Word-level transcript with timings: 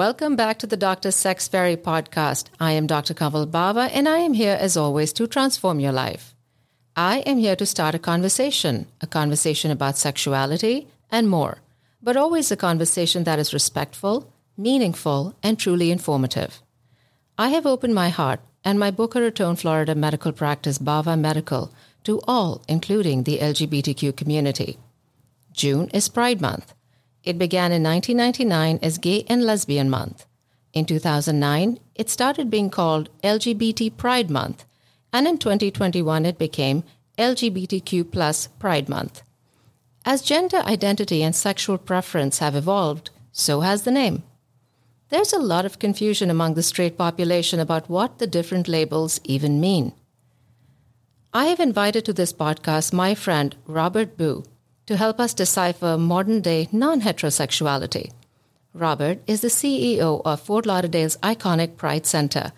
Welcome 0.00 0.34
back 0.34 0.58
to 0.60 0.66
the 0.66 0.78
Dr. 0.78 1.10
Sex 1.10 1.46
Fairy 1.46 1.76
podcast. 1.76 2.46
I 2.58 2.72
am 2.72 2.86
Dr. 2.86 3.12
Kanwal 3.12 3.44
Bawa, 3.46 3.90
and 3.92 4.08
I 4.08 4.20
am 4.20 4.32
here 4.32 4.56
as 4.58 4.74
always 4.74 5.12
to 5.12 5.26
transform 5.26 5.78
your 5.78 5.92
life. 5.92 6.34
I 6.96 7.18
am 7.26 7.36
here 7.36 7.54
to 7.56 7.66
start 7.66 7.94
a 7.94 7.98
conversation, 7.98 8.86
a 9.02 9.06
conversation 9.06 9.70
about 9.70 9.98
sexuality 9.98 10.88
and 11.10 11.28
more, 11.28 11.58
but 12.02 12.16
always 12.16 12.50
a 12.50 12.56
conversation 12.56 13.24
that 13.24 13.38
is 13.38 13.52
respectful, 13.52 14.32
meaningful, 14.56 15.34
and 15.42 15.58
truly 15.58 15.90
informative. 15.90 16.62
I 17.36 17.50
have 17.50 17.66
opened 17.66 17.94
my 17.94 18.08
heart 18.08 18.40
and 18.64 18.80
my 18.80 18.90
Boca 18.90 19.20
Raton, 19.20 19.56
Florida 19.56 19.94
medical 19.94 20.32
practice, 20.32 20.78
Bawa 20.78 21.20
Medical, 21.20 21.74
to 22.04 22.22
all, 22.26 22.64
including 22.68 23.24
the 23.24 23.36
LGBTQ 23.36 24.16
community. 24.16 24.78
June 25.52 25.90
is 25.90 26.08
Pride 26.08 26.40
Month. 26.40 26.72
It 27.22 27.38
began 27.38 27.72
in 27.72 27.82
1999 27.82 28.78
as 28.82 28.98
Gay 28.98 29.24
and 29.28 29.44
Lesbian 29.44 29.90
Month. 29.90 30.26
In 30.72 30.86
2009, 30.86 31.78
it 31.94 32.08
started 32.08 32.48
being 32.50 32.70
called 32.70 33.10
LGBT 33.22 33.96
Pride 33.96 34.30
Month, 34.30 34.64
and 35.12 35.26
in 35.26 35.36
2021 35.36 36.24
it 36.24 36.38
became 36.38 36.84
LGBTQ 37.18 38.10
plus 38.10 38.46
Pride 38.58 38.88
Month. 38.88 39.22
As 40.04 40.22
gender 40.22 40.62
identity 40.64 41.22
and 41.22 41.36
sexual 41.36 41.76
preference 41.76 42.38
have 42.38 42.56
evolved, 42.56 43.10
so 43.32 43.60
has 43.60 43.82
the 43.82 43.90
name. 43.90 44.22
There's 45.10 45.32
a 45.32 45.38
lot 45.38 45.66
of 45.66 45.78
confusion 45.78 46.30
among 46.30 46.54
the 46.54 46.62
straight 46.62 46.96
population 46.96 47.60
about 47.60 47.90
what 47.90 48.18
the 48.18 48.26
different 48.26 48.68
labels 48.68 49.20
even 49.24 49.60
mean. 49.60 49.92
I 51.34 51.46
have 51.46 51.60
invited 51.60 52.04
to 52.06 52.12
this 52.12 52.32
podcast 52.32 52.92
my 52.92 53.14
friend 53.14 53.56
Robert 53.66 54.16
Boo, 54.16 54.44
to 54.90 54.96
help 54.96 55.20
us 55.20 55.34
decipher 55.34 55.96
modern 55.96 56.40
day 56.40 56.68
non 56.72 57.00
heterosexuality. 57.00 58.10
Robert 58.74 59.20
is 59.24 59.40
the 59.40 59.46
CEO 59.46 60.20
of 60.24 60.40
Fort 60.40 60.66
Lauderdale's 60.66 61.16
iconic 61.18 61.76
Pride 61.76 62.06
Center, 62.06 62.50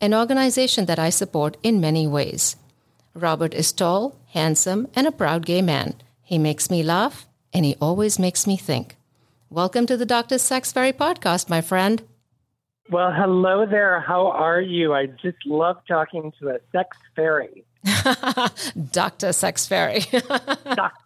an 0.00 0.14
organization 0.14 0.86
that 0.86 1.00
I 1.00 1.10
support 1.10 1.56
in 1.64 1.80
many 1.80 2.06
ways. 2.06 2.54
Robert 3.14 3.52
is 3.52 3.72
tall, 3.72 4.14
handsome, 4.28 4.86
and 4.94 5.08
a 5.08 5.10
proud 5.10 5.44
gay 5.44 5.60
man. 5.60 5.94
He 6.22 6.38
makes 6.38 6.70
me 6.70 6.84
laugh, 6.84 7.26
and 7.52 7.64
he 7.64 7.74
always 7.80 8.16
makes 8.16 8.46
me 8.46 8.56
think. 8.56 8.94
Welcome 9.50 9.86
to 9.86 9.96
the 9.96 10.06
Dr. 10.06 10.38
Sex 10.38 10.70
Fairy 10.70 10.92
podcast, 10.92 11.50
my 11.50 11.62
friend. 11.62 12.00
Well, 12.90 13.10
hello 13.10 13.66
there. 13.66 13.98
How 13.98 14.28
are 14.28 14.60
you? 14.60 14.94
I 14.94 15.06
just 15.06 15.44
love 15.44 15.78
talking 15.88 16.32
to 16.38 16.50
a 16.50 16.58
sex 16.70 16.96
fairy. 17.16 17.64
Dr. 18.92 19.32
Sex 19.32 19.66
Fairy. 19.66 20.00
Dr. 20.12 21.02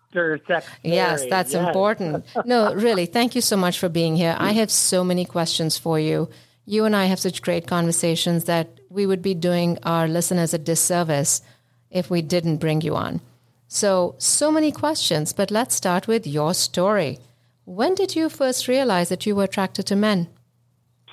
Yes, 0.83 1.25
that's 1.28 1.53
yes. 1.53 1.67
important. 1.67 2.25
No, 2.45 2.75
really, 2.75 3.06
thank 3.06 3.34
you 3.34 3.41
so 3.41 3.56
much 3.56 3.78
for 3.78 3.89
being 3.89 4.17
here. 4.17 4.36
I 4.39 4.53
have 4.53 4.70
so 4.70 5.05
many 5.05 5.25
questions 5.25 5.78
for 5.78 5.98
you. 6.00 6.28
You 6.64 6.84
and 6.84 6.97
I 6.97 7.05
have 7.05 7.20
such 7.20 7.42
great 7.42 7.67
conversations 7.67 8.44
that 8.44 8.81
we 8.91 9.06
would 9.06 9.22
be 9.22 9.34
doing 9.34 9.78
our 9.83 10.09
listeners 10.09 10.55
a 10.55 10.59
disservice 10.59 11.42
if 11.91 12.11
we 12.11 12.22
didn't 12.22 12.56
bring 12.56 12.81
you 12.81 12.97
on. 12.97 13.20
So, 13.69 14.14
so 14.19 14.50
many 14.50 14.72
questions, 14.72 15.33
but 15.33 15.50
let's 15.50 15.75
start 15.75 16.06
with 16.06 16.27
your 16.27 16.55
story. 16.55 17.19
When 17.64 17.94
did 17.94 18.14
you 18.14 18.28
first 18.28 18.69
realize 18.69 19.09
that 19.09 19.27
you 19.27 19.34
were 19.34 19.44
attracted 19.44 19.87
to 19.87 19.97
men? 19.97 20.28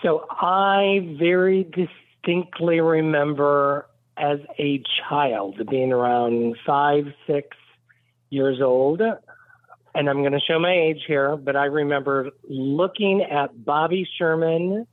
So, 0.02 0.26
I 0.30 1.16
very 1.20 1.64
distinctly 1.64 2.80
remember 2.80 3.88
as 4.18 4.40
a 4.60 4.84
child, 5.10 5.60
being 5.70 5.92
around 5.92 6.56
five, 6.66 7.14
six 7.26 7.58
years 8.34 8.60
old. 8.62 9.02
And 9.96 10.10
I'm 10.10 10.22
going 10.22 10.34
to 10.34 10.40
show 10.40 10.60
my 10.60 10.74
age 10.74 11.04
here, 11.08 11.38
but 11.38 11.56
I 11.56 11.66
remember 11.66 12.32
looking 12.50 13.22
at 13.22 13.64
Bobby 13.64 14.08
Sherman 14.18 14.88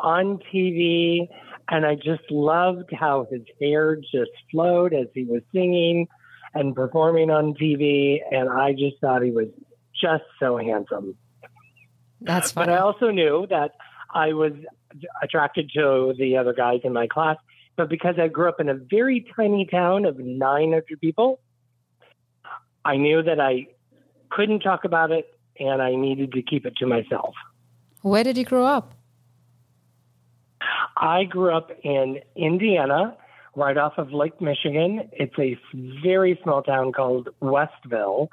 on 0.00 0.40
TV, 0.52 1.28
and 1.68 1.84
I 1.84 1.96
just 1.96 2.30
loved 2.30 2.90
how 2.92 3.26
his 3.30 3.42
hair 3.60 3.96
just 3.96 4.30
flowed 4.50 4.94
as 4.94 5.06
he 5.14 5.24
was 5.24 5.42
singing 5.52 6.08
and 6.54 6.74
performing 6.74 7.30
on 7.30 7.54
TV. 7.54 8.20
And 8.30 8.48
I 8.48 8.72
just 8.72 8.98
thought 9.00 9.22
he 9.22 9.30
was 9.30 9.48
just 10.00 10.24
so 10.40 10.56
handsome. 10.56 11.16
That's 12.22 12.52
funny. 12.52 12.68
But 12.68 12.74
I 12.74 12.78
also 12.78 13.10
knew 13.10 13.46
that 13.50 13.72
I 14.14 14.32
was 14.32 14.52
attracted 15.22 15.70
to 15.74 16.14
the 16.18 16.38
other 16.38 16.54
guys 16.54 16.80
in 16.84 16.94
my 16.94 17.06
class 17.06 17.36
but 17.76 17.88
because 17.88 18.16
I 18.18 18.28
grew 18.28 18.48
up 18.48 18.60
in 18.60 18.68
a 18.68 18.74
very 18.74 19.24
tiny 19.36 19.66
town 19.66 20.04
of 20.04 20.18
900 20.18 21.00
people, 21.00 21.40
I 22.84 22.96
knew 22.96 23.22
that 23.22 23.40
I 23.40 23.68
couldn't 24.30 24.60
talk 24.60 24.84
about 24.84 25.10
it 25.10 25.32
and 25.58 25.82
I 25.82 25.94
needed 25.94 26.32
to 26.32 26.42
keep 26.42 26.66
it 26.66 26.76
to 26.76 26.86
myself. 26.86 27.34
Where 28.02 28.24
did 28.24 28.36
you 28.36 28.44
grow 28.44 28.66
up? 28.66 28.94
I 30.96 31.24
grew 31.24 31.54
up 31.54 31.70
in 31.82 32.20
Indiana, 32.36 33.16
right 33.54 33.76
off 33.76 33.94
of 33.98 34.12
Lake 34.12 34.40
Michigan. 34.40 35.08
It's 35.12 35.34
a 35.38 35.58
very 36.02 36.38
small 36.42 36.62
town 36.62 36.92
called 36.92 37.28
Westville. 37.40 38.28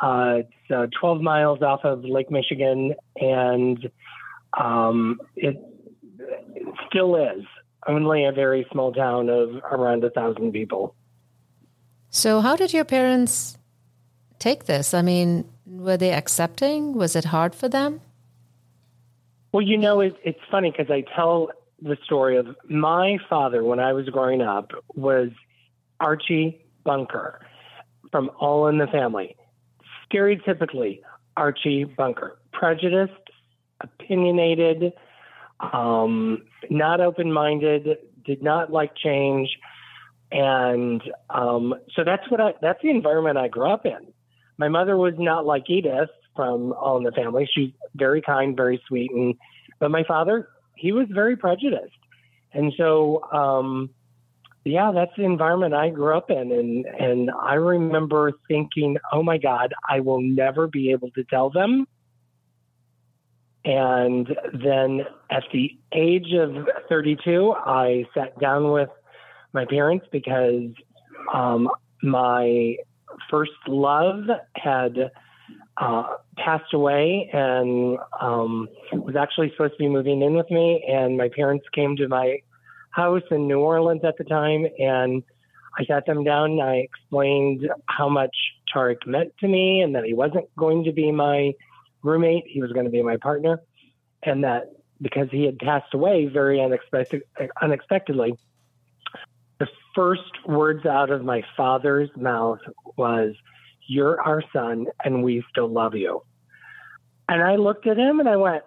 Uh, 0.00 0.40
it's 0.40 0.70
uh, 0.70 0.86
12 1.00 1.20
miles 1.22 1.62
off 1.62 1.80
of 1.84 2.04
Lake 2.04 2.30
Michigan, 2.30 2.94
and 3.16 3.90
um, 4.58 5.18
it, 5.36 5.56
it 6.54 6.74
still 6.88 7.16
is 7.16 7.44
only 7.86 8.24
a 8.24 8.32
very 8.32 8.66
small 8.72 8.92
town 8.92 9.28
of 9.28 9.56
around 9.70 10.04
a 10.04 10.10
thousand 10.10 10.52
people. 10.52 10.94
So, 12.10 12.40
how 12.40 12.56
did 12.56 12.72
your 12.72 12.84
parents 12.84 13.56
take 14.38 14.64
this? 14.64 14.94
I 14.94 15.02
mean, 15.02 15.48
were 15.66 15.96
they 15.96 16.12
accepting? 16.12 16.94
Was 16.94 17.16
it 17.16 17.26
hard 17.26 17.54
for 17.54 17.68
them? 17.68 18.00
Well, 19.52 19.62
you 19.62 19.78
know, 19.78 20.00
it, 20.00 20.16
it's 20.24 20.40
funny 20.50 20.70
because 20.70 20.90
I 20.90 21.04
tell 21.14 21.50
the 21.80 21.96
story 22.04 22.36
of 22.36 22.46
my 22.68 23.18
father 23.28 23.64
when 23.64 23.80
I 23.80 23.92
was 23.92 24.08
growing 24.08 24.42
up 24.42 24.70
was 24.94 25.30
Archie 26.00 26.64
Bunker 26.84 27.40
from 28.10 28.30
All 28.38 28.68
in 28.68 28.78
the 28.78 28.86
Family. 28.86 29.36
Stereotypically, 30.10 31.00
Archie 31.36 31.84
Bunker, 31.84 32.38
prejudiced, 32.52 33.12
opinionated, 33.80 34.92
um, 35.60 36.42
not 36.70 37.00
open 37.00 37.32
minded, 37.32 37.98
did 38.24 38.42
not 38.42 38.70
like 38.70 38.94
change. 38.96 39.58
And 40.32 41.02
um, 41.30 41.74
so 41.94 42.04
that's 42.04 42.28
what 42.30 42.40
I, 42.40 42.54
that's 42.60 42.80
the 42.82 42.90
environment 42.90 43.38
I 43.38 43.48
grew 43.48 43.70
up 43.70 43.86
in. 43.86 44.12
My 44.58 44.68
mother 44.68 44.96
was 44.96 45.14
not 45.18 45.46
like 45.46 45.68
Edith 45.68 46.10
from 46.34 46.72
All 46.72 46.96
in 46.98 47.04
the 47.04 47.12
Family. 47.12 47.48
She's 47.52 47.72
very 47.94 48.22
kind, 48.22 48.56
very 48.56 48.82
sweet, 48.86 49.10
and 49.10 49.34
but 49.78 49.90
my 49.90 50.04
father, 50.04 50.48
he 50.76 50.92
was 50.92 51.06
very 51.10 51.36
prejudiced, 51.36 51.92
and 52.52 52.72
so 52.76 53.22
um, 53.32 53.90
yeah, 54.64 54.92
that's 54.92 55.12
the 55.16 55.24
environment 55.24 55.74
I 55.74 55.90
grew 55.90 56.16
up 56.16 56.30
in, 56.30 56.52
and 56.52 56.86
and 56.86 57.30
I 57.30 57.54
remember 57.54 58.32
thinking, 58.48 58.96
oh 59.12 59.22
my 59.22 59.38
God, 59.38 59.74
I 59.88 60.00
will 60.00 60.20
never 60.20 60.66
be 60.66 60.90
able 60.90 61.10
to 61.12 61.24
tell 61.24 61.50
them 61.50 61.86
and 63.66 64.28
then 64.54 65.00
at 65.28 65.42
the 65.52 65.76
age 65.92 66.32
of 66.32 66.68
32, 66.88 67.52
I 67.52 68.04
sat 68.14 68.38
down 68.38 68.70
with 68.70 68.88
my 69.52 69.64
parents 69.64 70.06
because 70.12 70.70
um, 71.34 71.68
my 72.00 72.76
first 73.30 73.52
love 73.66 74.24
had 74.54 75.10
uh, 75.78 76.04
passed 76.36 76.72
away 76.72 77.30
and 77.32 77.98
um, 78.20 78.68
was 78.92 79.16
actually 79.16 79.50
supposed 79.50 79.74
to 79.74 79.78
be 79.78 79.88
moving 79.88 80.22
in 80.22 80.34
with 80.34 80.50
me. 80.50 80.84
And 80.88 81.16
my 81.16 81.28
parents 81.28 81.66
came 81.74 81.96
to 81.96 82.08
my 82.08 82.38
house 82.90 83.22
in 83.30 83.46
New 83.46 83.60
Orleans 83.60 84.02
at 84.04 84.16
the 84.16 84.24
time, 84.24 84.66
and 84.78 85.22
I 85.78 85.84
sat 85.84 86.06
them 86.06 86.24
down 86.24 86.52
and 86.52 86.62
I 86.62 86.76
explained 86.76 87.68
how 87.86 88.08
much 88.08 88.34
Tariq 88.74 89.06
meant 89.06 89.32
to 89.40 89.48
me 89.48 89.82
and 89.82 89.94
that 89.94 90.04
he 90.04 90.14
wasn't 90.14 90.54
going 90.56 90.84
to 90.84 90.92
be 90.92 91.12
my 91.12 91.52
roommate. 92.02 92.44
He 92.46 92.62
was 92.62 92.72
going 92.72 92.86
to 92.86 92.90
be 92.90 93.02
my 93.02 93.18
partner, 93.18 93.60
and 94.22 94.44
that 94.44 94.72
because 95.00 95.28
he 95.30 95.44
had 95.44 95.58
passed 95.58 95.92
away 95.92 96.26
very 96.26 96.60
unexpected, 96.60 97.22
unexpectedly, 97.60 98.38
first 99.96 100.46
words 100.46 100.86
out 100.86 101.10
of 101.10 101.24
my 101.24 101.42
father's 101.56 102.10
mouth 102.16 102.60
was, 102.96 103.34
"You're 103.88 104.20
our 104.20 104.42
son, 104.52 104.86
and 105.04 105.24
we 105.24 105.42
still 105.50 105.68
love 105.68 105.96
you." 105.96 106.22
And 107.28 107.42
I 107.42 107.56
looked 107.56 107.88
at 107.88 107.96
him 107.96 108.20
and 108.20 108.28
I 108.28 108.36
went, 108.36 108.62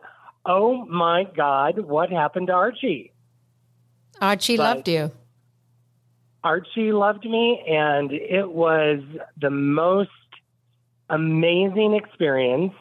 "Oh 0.46 0.84
my 0.86 1.24
God, 1.24 1.80
what 1.80 2.10
happened 2.10 2.48
to 2.48 2.54
Archie?" 2.54 3.14
Archie 4.20 4.58
but 4.58 4.64
loved 4.64 4.88
you. 4.90 5.12
Archie 6.44 6.92
loved 6.92 7.26
me, 7.26 7.64
and 7.68 8.12
it 8.12 8.52
was 8.52 9.00
the 9.40 9.50
most 9.50 10.10
amazing 11.10 11.94
experience. 11.94 12.74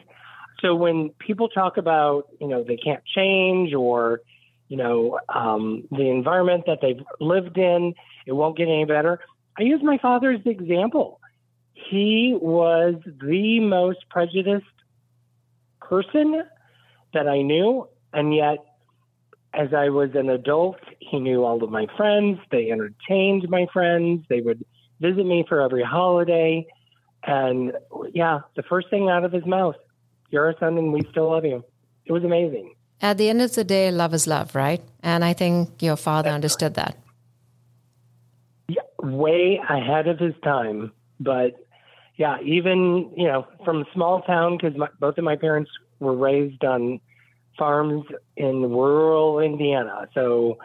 So 0.61 0.75
when 0.75 1.09
people 1.19 1.49
talk 1.49 1.77
about, 1.77 2.27
you 2.41 2.47
know, 2.47 2.63
they 2.63 2.77
can't 2.77 3.03
change 3.05 3.73
or, 3.73 4.21
you 4.69 4.77
know, 4.77 5.19
um, 5.27 5.83
the 5.91 6.09
environment 6.09 6.63
that 6.67 6.79
they've 6.81 7.03
lived 7.19 7.57
in, 7.57 7.95
it 8.25 8.31
won't 8.31 8.55
get 8.55 8.67
any 8.67 8.85
better. 8.85 9.19
I 9.57 9.63
use 9.63 9.81
my 9.83 9.97
father 9.97 10.31
as 10.31 10.43
the 10.43 10.51
example. 10.51 11.19
He 11.73 12.37
was 12.39 12.95
the 13.05 13.59
most 13.59 14.07
prejudiced 14.09 14.65
person 15.81 16.43
that 17.13 17.27
I 17.27 17.41
knew, 17.41 17.87
And 18.13 18.33
yet, 18.33 18.59
as 19.53 19.73
I 19.73 19.89
was 19.89 20.11
an 20.13 20.29
adult, 20.29 20.77
he 20.99 21.19
knew 21.19 21.43
all 21.43 21.63
of 21.63 21.71
my 21.71 21.87
friends. 21.97 22.39
They 22.51 22.71
entertained 22.71 23.49
my 23.49 23.65
friends. 23.73 24.25
They 24.29 24.41
would 24.41 24.63
visit 24.99 25.25
me 25.25 25.45
for 25.49 25.61
every 25.61 25.83
holiday. 25.83 26.67
And 27.23 27.73
yeah, 28.13 28.41
the 28.55 28.63
first 28.63 28.89
thing 28.91 29.09
out 29.09 29.25
of 29.25 29.31
his 29.31 29.45
mouth, 29.45 29.75
you're 30.29 30.45
our 30.45 30.55
son 30.59 30.77
and 30.77 30.93
we 30.93 31.01
still 31.09 31.31
love 31.31 31.45
you. 31.45 31.63
It 32.05 32.11
was 32.11 32.23
amazing. 32.23 32.75
At 33.01 33.17
the 33.17 33.29
end 33.29 33.41
of 33.41 33.55
the 33.55 33.63
day, 33.63 33.91
love 33.91 34.13
is 34.13 34.27
love, 34.27 34.55
right? 34.55 34.81
And 35.01 35.23
I 35.23 35.33
think 35.33 35.81
your 35.81 35.95
father 35.95 36.29
understood 36.29 36.73
that. 36.73 36.97
Yeah, 38.67 38.81
way 39.01 39.61
ahead 39.69 40.07
of 40.07 40.19
his 40.19 40.33
time. 40.43 40.91
But 41.19 41.55
yeah, 42.17 42.37
even, 42.41 43.11
you 43.15 43.27
know, 43.27 43.47
from 43.63 43.81
a 43.81 43.85
small 43.93 44.21
town, 44.21 44.57
because 44.57 44.77
both 44.99 45.17
of 45.17 45.23
my 45.23 45.37
parents 45.37 45.71
were 45.99 46.15
raised 46.15 46.63
on 46.65 46.99
farms 47.57 48.05
in 48.35 48.69
rural 48.69 49.39
Indiana. 49.39 50.07
So 50.13 50.57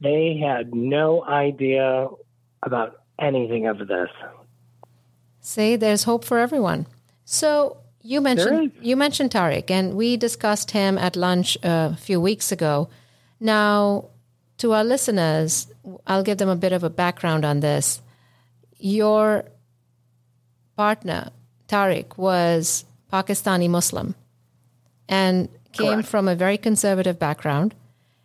they 0.00 0.38
had 0.42 0.74
no 0.74 1.24
idea 1.24 2.08
about 2.62 3.02
anything 3.18 3.66
of 3.66 3.78
this. 3.86 4.08
See, 5.40 5.76
there's 5.76 6.04
hope 6.04 6.24
for 6.24 6.38
everyone. 6.38 6.86
So 7.26 7.76
you 8.04 8.20
mentioned 8.20 8.72
you 8.82 8.96
mentioned 8.96 9.30
Tariq, 9.30 9.70
and 9.70 9.94
we 9.94 10.16
discussed 10.16 10.70
him 10.70 10.98
at 10.98 11.16
lunch 11.16 11.56
uh, 11.64 11.90
a 11.92 11.96
few 11.96 12.20
weeks 12.20 12.52
ago. 12.52 12.88
Now, 13.40 14.10
to 14.58 14.72
our 14.72 14.84
listeners, 14.84 15.66
I'll 16.06 16.22
give 16.22 16.38
them 16.38 16.50
a 16.50 16.56
bit 16.56 16.72
of 16.72 16.84
a 16.84 16.90
background 16.90 17.44
on 17.44 17.60
this. 17.60 18.02
Your 18.78 19.46
partner, 20.76 21.30
Tariq, 21.66 22.18
was 22.18 22.84
Pakistani 23.10 23.70
Muslim 23.70 24.14
and 25.08 25.48
came 25.72 25.94
Correct. 25.94 26.08
from 26.08 26.28
a 26.28 26.34
very 26.34 26.58
conservative 26.58 27.18
background. 27.18 27.74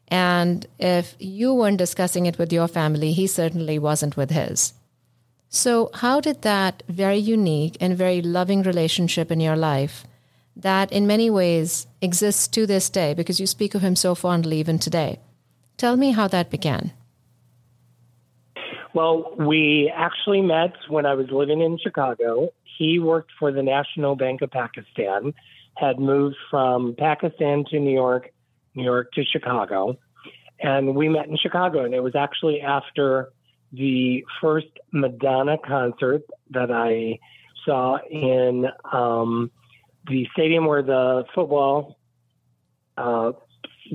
And 0.09 0.67
if 0.77 1.15
you 1.19 1.53
weren't 1.53 1.77
discussing 1.77 2.25
it 2.25 2.37
with 2.37 2.51
your 2.51 2.67
family, 2.67 3.13
he 3.13 3.27
certainly 3.27 3.79
wasn't 3.79 4.17
with 4.17 4.31
his. 4.31 4.73
So, 5.51 5.89
how 5.95 6.21
did 6.21 6.43
that 6.43 6.83
very 6.87 7.17
unique 7.17 7.75
and 7.81 7.97
very 7.97 8.21
loving 8.21 8.61
relationship 8.61 9.31
in 9.31 9.39
your 9.39 9.55
life, 9.55 10.05
that 10.55 10.91
in 10.91 11.07
many 11.07 11.31
ways 11.31 11.87
exists 12.01 12.47
to 12.49 12.67
this 12.67 12.87
day, 12.87 13.15
because 13.15 13.39
you 13.39 13.47
speak 13.47 13.73
of 13.73 13.81
him 13.81 13.95
so 13.95 14.13
fondly 14.13 14.59
even 14.59 14.77
today, 14.77 15.19
tell 15.75 15.97
me 15.97 16.11
how 16.11 16.27
that 16.27 16.51
began? 16.51 16.93
Well, 18.93 19.33
we 19.39 19.91
actually 19.95 20.41
met 20.41 20.73
when 20.87 21.07
I 21.07 21.15
was 21.15 21.27
living 21.31 21.61
in 21.61 21.79
Chicago. 21.79 22.49
He 22.77 22.99
worked 22.99 23.31
for 23.39 23.51
the 23.51 23.63
National 23.63 24.15
Bank 24.15 24.43
of 24.43 24.51
Pakistan, 24.51 25.33
had 25.75 25.99
moved 25.99 26.37
from 26.51 26.93
Pakistan 26.95 27.65
to 27.71 27.79
New 27.79 27.93
York, 27.93 28.31
New 28.75 28.83
York 28.83 29.11
to 29.13 29.23
Chicago. 29.25 29.97
And 30.59 30.95
we 30.95 31.09
met 31.09 31.27
in 31.27 31.37
Chicago. 31.37 31.85
And 31.85 31.95
it 31.95 32.03
was 32.03 32.15
actually 32.15 32.61
after 32.61 33.29
the 33.71 34.25
first 34.42 34.68
Madonna 34.92 35.57
concert 35.57 36.24
that 36.51 36.71
I 36.71 37.19
saw 37.66 38.00
in 38.10 38.68
um, 38.92 39.51
the 40.07 40.27
stadium 40.33 40.66
where 40.66 40.81
the 40.81 41.25
football 41.36 42.00
uh, 42.98 43.31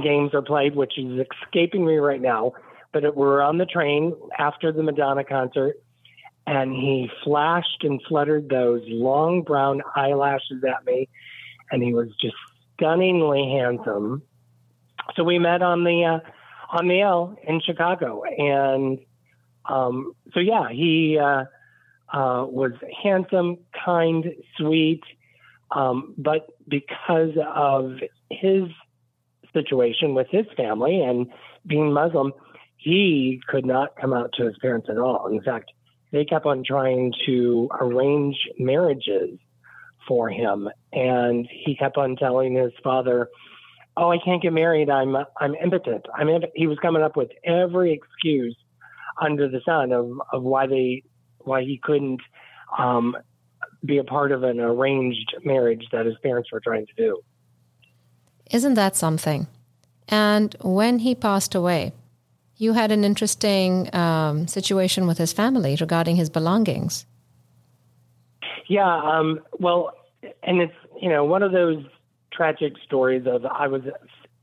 games 0.03 0.35
are 0.35 0.43
played, 0.43 0.75
which 0.75 0.99
is 0.99 1.27
escaping 1.43 1.85
me 1.87 1.97
right 1.97 2.21
now. 2.21 2.53
But 2.93 3.05
it, 3.05 3.17
we're 3.17 3.43
on 3.43 3.59
the 3.59 3.67
train 3.67 4.15
after 4.39 4.71
the 4.71 4.83
Madonna 4.83 5.25
concert, 5.25 5.77
and 6.47 6.73
he 6.73 7.11
flashed 7.25 7.83
and 7.83 8.01
fluttered 8.09 8.49
those 8.49 8.83
long 8.87 9.43
brown 9.43 9.83
eyelashes 9.97 10.63
at 10.65 10.85
me, 10.85 11.09
and 11.71 11.83
he 11.83 11.93
was 11.93 12.09
just 12.21 12.37
stunningly 12.75 13.51
handsome. 13.59 14.23
So 15.17 15.25
we 15.25 15.39
met 15.39 15.63
on 15.63 15.85
the 15.85 16.05
uh, 16.05 16.77
on 16.77 16.89
the 16.89 17.01
L 17.01 17.37
in 17.47 17.61
Chicago, 17.61 18.23
and 18.25 18.99
um, 19.67 20.13
so 20.33 20.41
yeah, 20.41 20.69
he 20.71 21.19
uh, 21.19 21.45
uh, 22.13 22.45
was 22.47 22.73
handsome, 23.03 23.59
kind, 23.85 24.27
sweet, 24.59 25.03
um, 25.71 26.15
but 26.19 26.47
because 26.69 27.33
of 27.55 27.93
his 28.31 28.65
situation 29.53 30.15
with 30.15 30.27
his 30.31 30.47
family 30.57 31.01
and 31.01 31.27
being 31.67 31.93
Muslim, 31.93 32.33
he 32.77 33.41
could 33.49 33.65
not 33.65 33.97
come 33.97 34.13
out 34.13 34.31
to 34.35 34.45
his 34.45 34.57
parents 34.61 34.89
at 34.91 34.99
all. 34.99 35.29
In 35.29 35.41
fact, 35.43 35.71
they 36.13 36.25
kept 36.25 36.47
on 36.47 36.63
trying 36.65 37.13
to 37.27 37.69
arrange 37.81 38.37
marriages 38.59 39.39
for 40.07 40.29
him, 40.29 40.69
and 40.93 41.49
he 41.51 41.75
kept 41.75 41.97
on 41.97 42.17
telling 42.17 42.55
his 42.55 42.73
father, 42.83 43.31
"Oh, 43.97 44.11
I 44.11 44.19
can't 44.19 44.43
get 44.43 44.53
married. 44.53 44.91
I'm 44.91 45.17
I'm 45.41 45.55
impotent. 45.55 46.05
I'm 46.15 46.29
imp-. 46.29 46.53
he 46.55 46.67
was 46.67 46.79
coming 46.81 47.03
up 47.03 47.17
with 47.17 47.31
every 47.45 47.93
excuse 47.93 48.57
under 49.21 49.49
the 49.49 49.61
sun 49.65 49.93
of, 49.93 50.11
of 50.33 50.43
why 50.43 50.67
they 50.67 51.03
why 51.41 51.63
he 51.63 51.79
couldn't 51.83 52.21
um, 52.79 53.17
be 53.85 53.99
a 53.99 54.05
part 54.05 54.33
of 54.33 54.43
an 54.43 54.61
arranged 54.61 55.35
marriage 55.45 55.87
that 55.93 56.07
his 56.07 56.17
parents 56.23 56.51
were 56.51 56.61
trying 56.61 56.87
to 56.87 56.95
do. 56.97 57.21
Isn't 58.51 58.75
that 58.75 58.97
something? 58.97 59.47
And 60.09 60.55
when 60.63 61.01
he 61.01 61.15
passed 61.15 61.55
away, 61.55 61.93
you 62.57 62.73
had 62.73 62.93
an 62.93 63.05
interesting 63.05 63.95
um, 63.95 64.47
situation 64.47 65.07
with 65.07 65.19
his 65.19 65.33
family 65.33 65.77
regarding 65.81 66.17
his 66.17 66.31
belongings. 66.31 67.05
Yeah, 68.69 68.95
um, 68.95 69.41
well, 69.59 69.93
and 70.43 70.61
it's 70.61 70.75
you 71.01 71.09
know 71.09 71.25
one 71.25 71.43
of 71.43 71.53
those 71.53 71.85
tragic 72.33 72.75
stories 72.85 73.27
of 73.27 73.45
I 73.45 73.67
was 73.67 73.83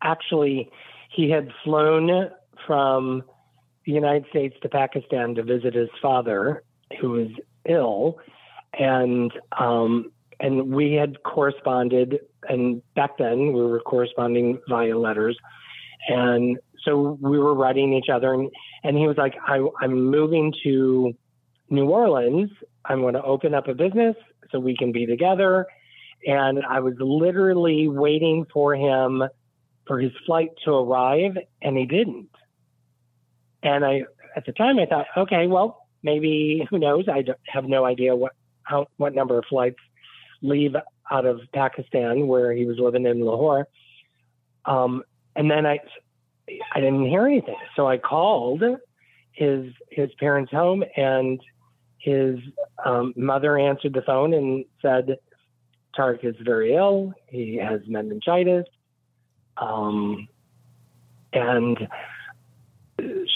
actually 0.01 0.71
he 1.09 1.29
had 1.29 1.49
flown 1.63 2.29
from 2.65 3.23
the 3.85 3.91
United 3.91 4.25
States 4.29 4.55
to 4.61 4.69
Pakistan 4.69 5.35
to 5.35 5.43
visit 5.43 5.73
his 5.73 5.89
father, 6.01 6.63
who 6.99 7.11
was 7.11 7.27
ill, 7.67 8.19
and 8.77 9.31
um, 9.57 10.11
and 10.39 10.73
we 10.73 10.93
had 10.93 11.23
corresponded. 11.23 12.19
And 12.49 12.81
back 12.95 13.17
then, 13.17 13.53
we 13.53 13.61
were 13.61 13.79
corresponding 13.79 14.59
via 14.67 14.97
letters, 14.97 15.37
and 16.07 16.57
so 16.83 17.17
we 17.21 17.37
were 17.37 17.53
writing 17.53 17.93
each 17.93 18.09
other. 18.09 18.33
And, 18.33 18.49
and 18.83 18.97
he 18.97 19.07
was 19.07 19.17
like, 19.17 19.35
I, 19.45 19.65
"I'm 19.81 20.05
moving 20.05 20.53
to 20.63 21.13
New 21.69 21.87
Orleans. 21.87 22.49
I'm 22.85 23.01
going 23.01 23.13
to 23.13 23.23
open 23.23 23.53
up 23.53 23.67
a 23.67 23.73
business 23.73 24.15
so 24.51 24.59
we 24.59 24.75
can 24.75 24.91
be 24.91 25.05
together." 25.05 25.67
And 26.25 26.63
I 26.69 26.81
was 26.81 26.93
literally 26.99 27.87
waiting 27.87 28.45
for 28.53 28.75
him 28.75 29.23
for 29.87 29.99
his 29.99 30.11
flight 30.25 30.51
to 30.65 30.71
arrive, 30.71 31.37
and 31.61 31.77
he 31.77 31.85
didn't. 31.85 32.30
And 33.63 33.85
I, 33.85 34.03
at 34.35 34.45
the 34.45 34.53
time, 34.53 34.79
I 34.79 34.85
thought, 34.85 35.07
okay, 35.15 35.47
well, 35.47 35.87
maybe 36.03 36.65
who 36.69 36.79
knows? 36.79 37.05
I 37.07 37.23
have 37.47 37.65
no 37.65 37.85
idea 37.85 38.15
what 38.15 38.33
how 38.63 38.87
what 38.97 39.13
number 39.13 39.37
of 39.37 39.45
flights 39.49 39.79
leave 40.41 40.75
out 41.09 41.25
of 41.25 41.41
Pakistan, 41.53 42.27
where 42.27 42.51
he 42.53 42.65
was 42.65 42.77
living 42.79 43.05
in 43.05 43.21
Lahore. 43.21 43.67
Um, 44.65 45.03
and 45.35 45.49
then 45.49 45.65
I, 45.65 45.79
I 46.73 46.79
didn't 46.79 47.07
hear 47.07 47.25
anything, 47.25 47.57
so 47.75 47.87
I 47.87 47.97
called 47.97 48.63
his 49.31 49.73
his 49.89 50.09
parents' 50.19 50.51
home, 50.51 50.83
and 50.95 51.39
his 51.97 52.39
um, 52.85 53.13
mother 53.15 53.57
answered 53.57 53.93
the 53.93 54.01
phone 54.01 54.33
and 54.33 54.65
said, 54.81 55.17
"Tariq 55.97 56.23
is 56.23 56.35
very 56.41 56.75
ill. 56.75 57.13
He 57.27 57.57
has 57.57 57.81
meningitis." 57.87 58.65
Um, 59.57 60.27
and 61.33 61.77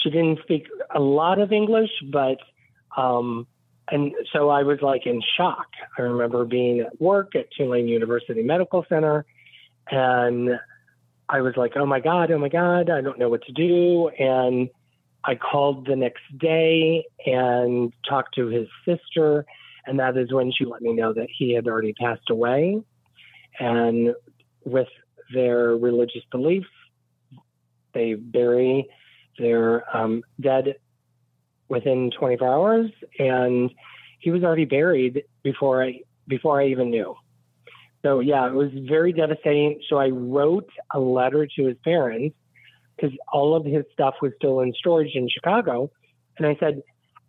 she 0.06 0.10
didn't 0.10 0.38
speak 0.42 0.68
a 0.94 1.00
lot 1.00 1.40
of 1.40 1.52
English, 1.52 1.90
but 2.12 2.38
um, 2.96 3.46
and 3.90 4.12
so 4.32 4.48
I 4.48 4.62
was 4.62 4.78
like 4.80 5.04
in 5.04 5.20
shock. 5.36 5.66
I 5.98 6.02
remember 6.02 6.44
being 6.44 6.80
at 6.80 7.00
work 7.00 7.34
at 7.34 7.46
Tulane 7.56 7.88
University 7.88 8.42
Medical 8.42 8.86
Center, 8.88 9.24
and 9.90 10.50
I 11.28 11.40
was 11.40 11.54
like, 11.56 11.72
"Oh 11.76 11.86
my 11.86 11.98
god, 11.98 12.30
oh 12.30 12.38
my 12.38 12.48
god, 12.48 12.88
I 12.88 13.00
don't 13.00 13.18
know 13.18 13.28
what 13.28 13.42
to 13.46 13.52
do." 13.52 14.08
And 14.08 14.68
I 15.24 15.34
called 15.34 15.86
the 15.86 15.96
next 15.96 16.22
day 16.38 17.04
and 17.26 17.92
talked 18.08 18.36
to 18.36 18.46
his 18.46 18.68
sister, 18.84 19.44
and 19.86 19.98
that 19.98 20.16
is 20.16 20.32
when 20.32 20.52
she 20.52 20.64
let 20.64 20.82
me 20.82 20.92
know 20.92 21.12
that 21.14 21.28
he 21.36 21.52
had 21.52 21.66
already 21.66 21.94
passed 21.94 22.30
away. 22.30 22.80
And 23.58 24.14
with 24.64 24.88
their 25.34 25.76
religious 25.76 26.22
beliefs, 26.30 26.68
they 27.92 28.14
bury 28.14 28.88
they're 29.38 29.84
um, 29.96 30.22
dead 30.40 30.76
within 31.68 32.10
24 32.18 32.48
hours, 32.48 32.90
and 33.18 33.70
he 34.20 34.30
was 34.30 34.42
already 34.42 34.64
buried 34.64 35.24
before 35.42 35.82
I 35.82 36.00
before 36.28 36.60
I 36.60 36.66
even 36.68 36.90
knew. 36.90 37.14
So 38.02 38.20
yeah, 38.20 38.46
it 38.46 38.54
was 38.54 38.70
very 38.88 39.12
devastating. 39.12 39.80
So 39.88 39.98
I 39.98 40.08
wrote 40.08 40.68
a 40.92 40.98
letter 40.98 41.46
to 41.56 41.66
his 41.66 41.76
parents 41.84 42.36
because 42.94 43.16
all 43.32 43.54
of 43.54 43.64
his 43.64 43.84
stuff 43.92 44.14
was 44.22 44.32
still 44.36 44.60
in 44.60 44.72
storage 44.74 45.14
in 45.14 45.28
Chicago, 45.28 45.90
and 46.38 46.46
I 46.46 46.56
said, 46.58 46.82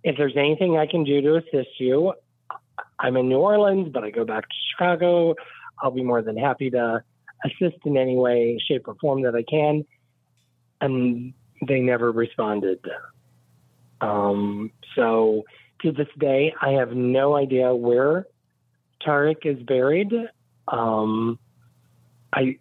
if 0.04 0.16
there's 0.18 0.38
anything 0.38 0.78
I 0.78 0.88
can 0.88 1.04
do 1.04 1.22
to 1.22 1.36
assist 1.38 1.80
you, 1.80 2.14
I'm 3.00 3.18
in 3.18 3.30
New 3.30 3.40
Orleans, 3.40 3.90
but 3.94 4.04
I 4.04 4.10
go 4.10 4.26
back 4.26 4.44
to 4.44 4.56
Chicago. 4.72 5.36
I'll 5.82 5.92
be 5.92 6.04
more 6.04 6.22
than 6.22 6.38
happy 6.38 6.70
to 6.72 7.04
assist 7.44 7.78
in 7.86 7.98
any 7.98 8.16
way, 8.16 8.60
shape, 8.68 8.88
or 8.88 8.96
form 8.96 9.24
that 9.24 9.36
I 9.36 9.44
can. 9.44 9.86
And 10.82 11.34
they 11.66 11.80
never 11.80 12.12
responded. 12.12 12.80
Um, 14.02 14.72
so 14.96 15.44
to 15.82 15.92
this 15.92 16.08
day, 16.20 16.54
I 16.62 16.72
have 16.72 16.92
no 16.92 17.36
idea 17.36 17.74
where 17.74 18.28
Tariq 19.06 19.46
is 19.46 19.62
buried. 19.64 20.14
Um, 20.68 21.40
I 22.34 22.58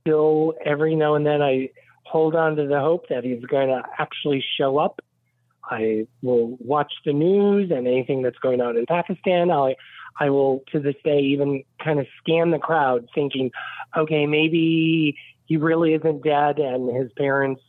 still, 0.00 0.54
every 0.64 0.94
now 0.94 1.14
and 1.14 1.26
then, 1.26 1.42
I 1.42 1.70
hold 2.04 2.34
on 2.34 2.56
to 2.56 2.66
the 2.66 2.80
hope 2.80 3.08
that 3.08 3.24
he's 3.24 3.44
going 3.44 3.68
to 3.68 3.82
actually 3.98 4.44
show 4.58 4.78
up. 4.78 5.00
I 5.64 6.06
will 6.22 6.56
watch 6.60 6.92
the 7.04 7.12
news 7.12 7.70
and 7.70 7.88
anything 7.88 8.22
that's 8.22 8.38
going 8.38 8.60
on 8.60 8.76
in 8.76 8.86
Pakistan. 8.86 9.50
I, 9.50 9.76
I 10.20 10.30
will, 10.30 10.62
to 10.72 10.80
this 10.80 10.94
day, 11.02 11.20
even 11.20 11.64
kind 11.82 11.98
of 11.98 12.06
scan 12.18 12.50
the 12.50 12.58
crowd, 12.58 13.08
thinking, 13.14 13.50
okay, 13.96 14.26
maybe 14.26 15.16
he 15.46 15.56
really 15.56 15.94
isn't 15.94 16.22
dead, 16.22 16.58
and 16.58 16.94
his 16.94 17.10
parents 17.12 17.62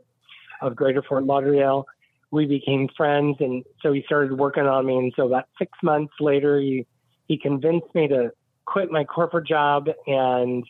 of 0.61 0.75
Greater 0.75 1.01
Fort 1.01 1.25
Lauderdale. 1.25 1.85
We 2.31 2.45
became 2.45 2.87
friends, 2.95 3.37
and 3.39 3.63
so 3.81 3.91
he 3.91 4.03
started 4.03 4.37
working 4.37 4.65
on 4.65 4.85
me. 4.85 4.97
And 4.97 5.13
so 5.15 5.27
about 5.27 5.45
six 5.57 5.71
months 5.83 6.13
later, 6.19 6.59
he 6.59 6.85
he 7.27 7.37
convinced 7.37 7.93
me 7.93 8.07
to 8.07 8.31
quit 8.65 8.91
my 8.91 9.03
corporate 9.03 9.47
job 9.47 9.89
and 10.05 10.63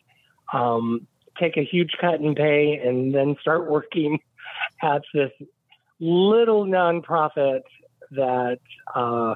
um, 0.53 1.07
take 1.39 1.57
a 1.57 1.63
huge 1.63 1.91
cut 1.99 2.15
in 2.15 2.35
pay, 2.35 2.79
and 2.83 3.13
then 3.13 3.35
start 3.41 3.69
working 3.69 4.19
at 4.81 5.01
this 5.13 5.31
little 5.99 6.65
nonprofit 6.65 7.61
that 8.11 8.59
uh, 8.95 9.35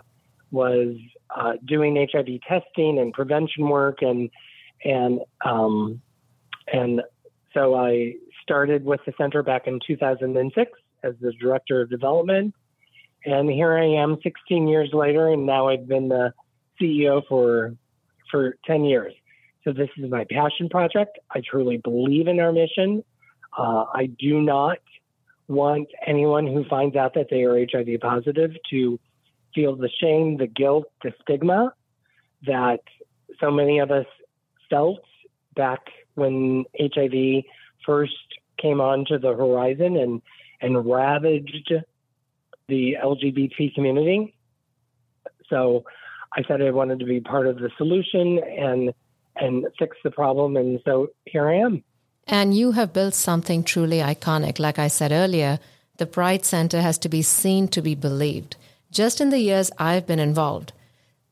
was 0.51 0.95
uh, 1.35 1.53
doing 1.65 2.07
HIV 2.11 2.41
testing 2.47 2.99
and 2.99 3.13
prevention 3.13 3.67
work, 3.67 4.01
and 4.01 4.29
and 4.83 5.21
um, 5.45 6.01
and 6.71 7.01
so 7.53 7.75
I 7.75 8.15
started 8.41 8.85
with 8.85 9.01
the 9.05 9.13
center 9.17 9.43
back 9.43 9.67
in 9.67 9.79
2006 9.85 10.71
as 11.03 11.13
the 11.21 11.31
director 11.33 11.81
of 11.81 11.89
development. 11.89 12.53
And 13.25 13.49
here 13.49 13.77
I 13.77 13.85
am 13.85 14.17
16 14.23 14.67
years 14.67 14.89
later, 14.93 15.29
and 15.29 15.45
now 15.45 15.67
I've 15.67 15.87
been 15.87 16.09
the 16.09 16.33
CEO 16.81 17.21
for, 17.27 17.75
for 18.31 18.57
10 18.65 18.85
years. 18.85 19.13
So 19.63 19.73
this 19.73 19.89
is 19.97 20.09
my 20.09 20.25
passion 20.29 20.69
project. 20.69 21.19
I 21.29 21.41
truly 21.41 21.77
believe 21.77 22.27
in 22.27 22.39
our 22.39 22.51
mission. 22.51 23.03
Uh, 23.57 23.85
I 23.93 24.07
do 24.17 24.41
not 24.41 24.79
want 25.47 25.89
anyone 26.05 26.47
who 26.47 26.63
finds 26.69 26.95
out 26.95 27.13
that 27.15 27.27
they 27.29 27.43
are 27.43 27.59
HIV 27.59 27.99
positive 28.01 28.51
to 28.71 28.99
feel 29.53 29.75
the 29.75 29.89
shame, 30.01 30.37
the 30.37 30.47
guilt, 30.47 30.85
the 31.03 31.13
stigma 31.21 31.73
that 32.47 32.79
so 33.39 33.51
many 33.51 33.79
of 33.79 33.91
us 33.91 34.05
felt 34.69 35.01
back 35.55 35.81
when 36.15 36.65
HIV 36.79 37.43
first 37.85 38.13
came 38.59 38.79
onto 38.79 39.19
the 39.19 39.35
horizon 39.35 39.97
and 39.97 40.21
and 40.61 40.85
ravaged 40.85 41.73
the 42.67 42.95
LGBT 43.03 43.73
community. 43.73 44.35
So 45.49 45.83
I 46.35 46.43
said 46.47 46.61
I 46.61 46.69
wanted 46.71 46.99
to 46.99 47.05
be 47.05 47.19
part 47.19 47.47
of 47.47 47.57
the 47.57 47.71
solution 47.77 48.39
and 48.39 48.93
and 49.35 49.65
fix 49.77 49.97
the 50.03 50.11
problem 50.11 50.57
and 50.57 50.79
so 50.85 51.09
here 51.25 51.47
I 51.47 51.55
am. 51.55 51.83
And 52.27 52.55
you 52.55 52.71
have 52.71 52.93
built 52.93 53.13
something 53.13 53.63
truly 53.63 53.99
iconic. 53.99 54.59
Like 54.59 54.79
I 54.79 54.87
said 54.87 55.11
earlier, 55.11 55.59
the 55.97 56.05
Pride 56.05 56.45
Center 56.45 56.81
has 56.81 56.97
to 56.99 57.09
be 57.09 57.21
seen 57.21 57.67
to 57.69 57.81
be 57.81 57.95
believed. 57.95 58.55
Just 58.91 59.21
in 59.21 59.29
the 59.29 59.39
years 59.39 59.71
I've 59.77 60.05
been 60.05 60.19
involved, 60.19 60.73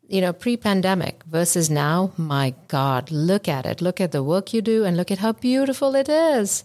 you 0.08 0.22
know, 0.22 0.34
pre 0.34 0.58
pandemic 0.58 1.24
versus 1.26 1.70
now, 1.70 2.12
my 2.18 2.56
God, 2.68 3.12
look 3.12 3.48
at 3.48 3.66
it. 3.66 3.82
Look 3.82 4.02
at 4.02 4.12
the 4.12 4.24
work 4.24 4.54
you 4.54 4.62
do 4.62 4.84
and 4.84 4.98
look 4.98 5.12
at 5.12 5.20
how 5.20 5.34
beautiful 5.34 5.96
it 5.96 6.10
is. 6.10 6.64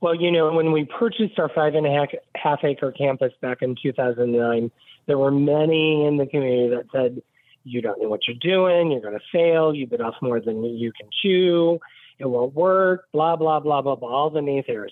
Well, 0.00 0.14
you 0.14 0.30
know, 0.30 0.52
when 0.52 0.72
we 0.72 0.84
purchased 0.84 1.38
our 1.38 1.48
five 1.48 1.74
and 1.74 1.86
a 1.86 1.90
half, 1.90 2.08
half 2.34 2.64
acre 2.64 2.92
campus 2.92 3.32
back 3.40 3.62
in 3.62 3.76
2009, 3.80 4.70
there 5.06 5.18
were 5.18 5.30
many 5.30 6.04
in 6.06 6.16
the 6.16 6.26
community 6.26 6.68
that 6.68 6.86
said, 6.92 7.22
you 7.68 7.82
don't 7.82 8.00
know 8.00 8.08
what 8.08 8.26
you're 8.26 8.36
doing, 8.40 8.90
you're 8.90 9.00
going 9.00 9.14
to 9.18 9.24
fail, 9.32 9.74
you 9.74 9.86
bit 9.86 10.00
off 10.00 10.14
more 10.22 10.40
than 10.40 10.62
you 10.64 10.92
can 10.92 11.08
chew, 11.22 11.78
it 12.18 12.26
won't 12.26 12.54
work, 12.54 13.04
blah, 13.12 13.36
blah, 13.36 13.60
blah, 13.60 13.82
blah, 13.82 13.94
blah, 13.94 14.08
all 14.08 14.30
the 14.30 14.40
naysayers. 14.40 14.90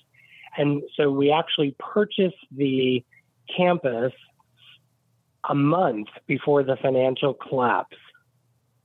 And 0.56 0.82
so 0.96 1.10
we 1.10 1.30
actually 1.32 1.74
purchased 1.78 2.36
the 2.50 3.04
campus 3.54 4.12
a 5.48 5.54
month 5.54 6.08
before 6.26 6.62
the 6.62 6.76
financial 6.82 7.34
collapse, 7.34 7.96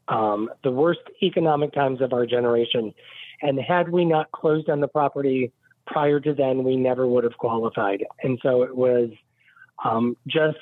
um, 0.08 0.50
the 0.64 0.72
worst 0.72 1.00
economic 1.24 1.74
times 1.74 2.02
of 2.02 2.14
our 2.14 2.26
generation. 2.26 2.94
And 3.42 3.60
had 3.60 3.90
we 3.90 4.06
not 4.06 4.32
closed 4.32 4.70
on 4.70 4.80
the 4.80 4.88
property 4.88 5.52
prior 5.88 6.20
to 6.20 6.34
then, 6.34 6.64
we 6.64 6.76
never 6.76 7.08
would 7.08 7.24
have 7.24 7.38
qualified. 7.38 8.04
And 8.22 8.40
so 8.44 8.64
it 8.64 8.76
was 8.76 9.10
um, 9.84 10.16
just 10.28 10.58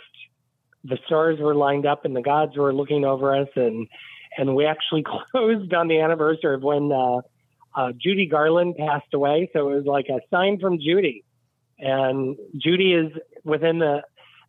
the 0.83 0.97
stars 1.05 1.39
were 1.39 1.55
lined 1.55 1.85
up 1.85 2.05
and 2.05 2.15
the 2.15 2.21
gods 2.21 2.55
were 2.57 2.73
looking 2.73 3.05
over 3.05 3.35
us, 3.35 3.49
and 3.55 3.87
and 4.37 4.55
we 4.55 4.65
actually 4.65 5.03
closed 5.31 5.73
on 5.73 5.87
the 5.87 5.99
anniversary 5.99 6.55
of 6.55 6.63
when 6.63 6.91
uh, 6.91 7.21
uh, 7.75 7.91
Judy 7.97 8.27
Garland 8.27 8.75
passed 8.77 9.13
away. 9.13 9.49
So 9.53 9.69
it 9.71 9.75
was 9.75 9.85
like 9.85 10.07
a 10.09 10.19
sign 10.29 10.59
from 10.59 10.79
Judy, 10.79 11.23
and 11.77 12.37
Judy 12.57 12.93
is 12.93 13.11
within 13.43 13.79
the 13.79 14.03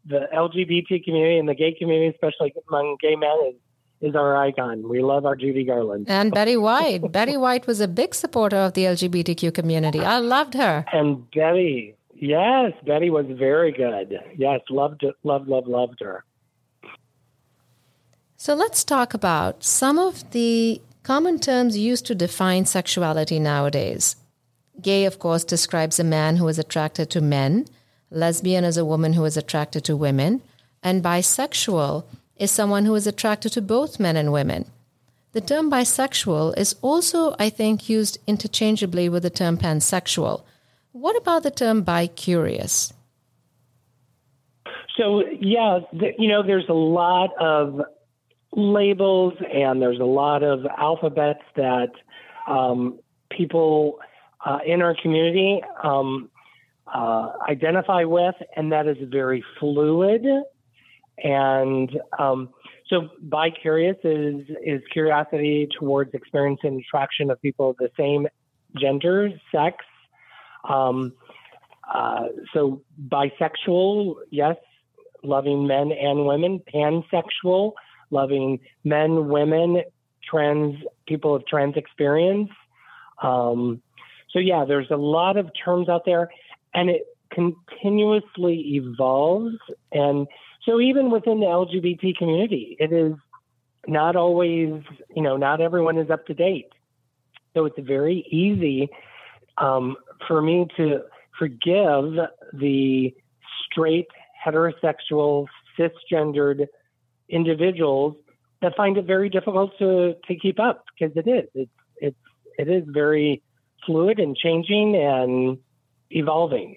the 0.06 0.28
LGBT 0.34 1.04
community 1.04 1.38
and 1.38 1.48
the 1.48 1.54
gay 1.54 1.74
community, 1.78 2.14
especially 2.14 2.54
among 2.68 2.96
gay 3.00 3.16
men, 3.16 3.36
is 3.48 3.54
is 4.00 4.16
our 4.16 4.36
icon. 4.36 4.88
We 4.88 5.02
love 5.02 5.26
our 5.26 5.36
Judy 5.36 5.64
Garland. 5.64 6.06
And 6.08 6.32
Betty 6.32 6.56
White. 6.56 7.00
Betty 7.12 7.36
White 7.36 7.66
was 7.66 7.80
a 7.80 7.88
big 7.88 8.14
supporter 8.14 8.56
of 8.56 8.72
the 8.72 8.84
LGBTQ 8.84 9.52
community. 9.52 10.00
I 10.00 10.18
loved 10.18 10.54
her. 10.54 10.84
And 10.92 11.30
Betty, 11.30 11.96
yes, 12.20 12.72
Betty 12.86 13.10
was 13.10 13.26
very 13.26 13.72
good. 13.72 14.18
Yes, 14.36 14.60
loved, 14.70 15.04
loved, 15.24 15.48
loved, 15.48 15.66
loved 15.66 16.00
her. 16.00 16.24
So 18.36 18.54
let's 18.54 18.84
talk 18.84 19.12
about 19.12 19.64
some 19.64 19.98
of 19.98 20.30
the 20.30 20.80
common 21.02 21.38
terms 21.38 21.76
used 21.76 22.06
to 22.06 22.14
define 22.14 22.64
sexuality 22.64 23.38
nowadays. 23.38 24.16
Gay, 24.80 25.04
of 25.04 25.18
course, 25.18 25.44
describes 25.44 25.98
a 25.98 26.04
man 26.04 26.36
who 26.36 26.48
is 26.48 26.58
attracted 26.58 27.10
to 27.10 27.20
men. 27.20 27.66
Lesbian 28.10 28.64
is 28.64 28.76
a 28.76 28.84
woman 28.84 29.12
who 29.12 29.24
is 29.24 29.36
attracted 29.36 29.84
to 29.84 29.96
women. 29.96 30.42
And 30.82 31.04
bisexual 31.04 32.04
is 32.36 32.50
someone 32.50 32.86
who 32.86 32.94
is 32.94 33.06
attracted 33.06 33.52
to 33.52 33.62
both 33.62 34.00
men 34.00 34.16
and 34.16 34.32
women. 34.32 34.64
The 35.32 35.42
term 35.42 35.70
bisexual 35.70 36.56
is 36.58 36.74
also, 36.80 37.36
I 37.38 37.50
think, 37.50 37.88
used 37.88 38.18
interchangeably 38.26 39.08
with 39.08 39.22
the 39.22 39.30
term 39.30 39.58
pansexual. 39.58 40.42
What 40.92 41.16
about 41.16 41.42
the 41.42 41.50
term 41.50 41.84
bicurious? 41.84 42.92
So, 44.96 45.22
yeah, 45.40 45.80
th- 45.98 46.16
you 46.18 46.28
know, 46.28 46.42
there's 46.42 46.68
a 46.68 46.74
lot 46.74 47.30
of 47.40 47.80
labels 48.52 49.34
and 49.52 49.80
there's 49.80 50.00
a 50.00 50.04
lot 50.04 50.42
of 50.42 50.66
alphabets 50.76 51.40
that 51.56 51.92
um, 52.46 52.98
people 53.30 53.98
uh, 54.44 54.58
in 54.66 54.82
our 54.82 54.96
community 55.00 55.62
um, 55.82 56.28
uh, 56.92 57.32
identify 57.48 58.04
with, 58.04 58.34
and 58.56 58.72
that 58.72 58.86
is 58.86 58.96
very 59.10 59.44
fluid. 59.58 60.26
And 61.22 61.90
um, 62.18 62.50
so, 62.88 63.10
bi 63.20 63.50
curious 63.50 63.96
is 64.02 64.42
is 64.64 64.80
curiosity 64.92 65.68
towards 65.78 66.12
experiencing 66.14 66.82
attraction 66.84 67.30
of 67.30 67.40
people 67.40 67.70
of 67.70 67.76
the 67.76 67.90
same 67.96 68.26
gender, 68.80 69.30
sex. 69.52 69.84
Um, 70.68 71.14
uh, 71.92 72.26
so, 72.54 72.82
bisexual, 73.08 74.14
yes, 74.30 74.56
loving 75.22 75.66
men 75.66 75.92
and 75.92 76.26
women. 76.26 76.60
Pansexual, 76.72 77.72
loving 78.10 78.60
men, 78.84 79.28
women, 79.28 79.82
trans 80.22 80.76
people 81.06 81.34
of 81.34 81.46
trans 81.46 81.76
experience. 81.76 82.50
Um, 83.22 83.82
so 84.30 84.38
yeah, 84.38 84.64
there's 84.66 84.90
a 84.90 84.96
lot 84.96 85.36
of 85.36 85.50
terms 85.64 85.88
out 85.88 86.02
there, 86.06 86.30
and 86.72 86.88
it 86.88 87.02
continuously 87.32 88.76
evolves. 88.76 89.56
And 89.92 90.26
so 90.64 90.80
even 90.80 91.10
within 91.10 91.40
the 91.40 91.46
LGBT 91.46 92.16
community, 92.16 92.76
it 92.78 92.92
is 92.92 93.14
not 93.86 94.16
always, 94.16 94.82
you 95.14 95.22
know, 95.22 95.36
not 95.36 95.60
everyone 95.60 95.98
is 95.98 96.10
up 96.10 96.26
to 96.26 96.34
date. 96.34 96.72
So 97.54 97.64
it's 97.64 97.78
very 97.78 98.24
easy 98.30 98.88
um, 99.60 99.96
for 100.26 100.42
me 100.42 100.66
to 100.76 101.00
forgive 101.38 102.14
the 102.52 103.14
straight, 103.66 104.08
heterosexual, 104.44 105.46
cisgendered 105.78 106.66
individuals 107.28 108.16
that 108.62 108.74
find 108.76 108.96
it 108.98 109.04
very 109.06 109.28
difficult 109.28 109.70
to, 109.78 110.14
to 110.26 110.34
keep 110.34 110.58
up 110.58 110.84
because 110.98 111.16
it 111.16 111.28
is. 111.28 111.48
It's, 111.54 111.70
it's, 111.96 112.16
it 112.58 112.68
is 112.68 112.84
very 112.88 113.42
fluid 113.86 114.18
and 114.18 114.36
changing 114.36 114.96
and 114.96 115.58
evolving. 116.10 116.76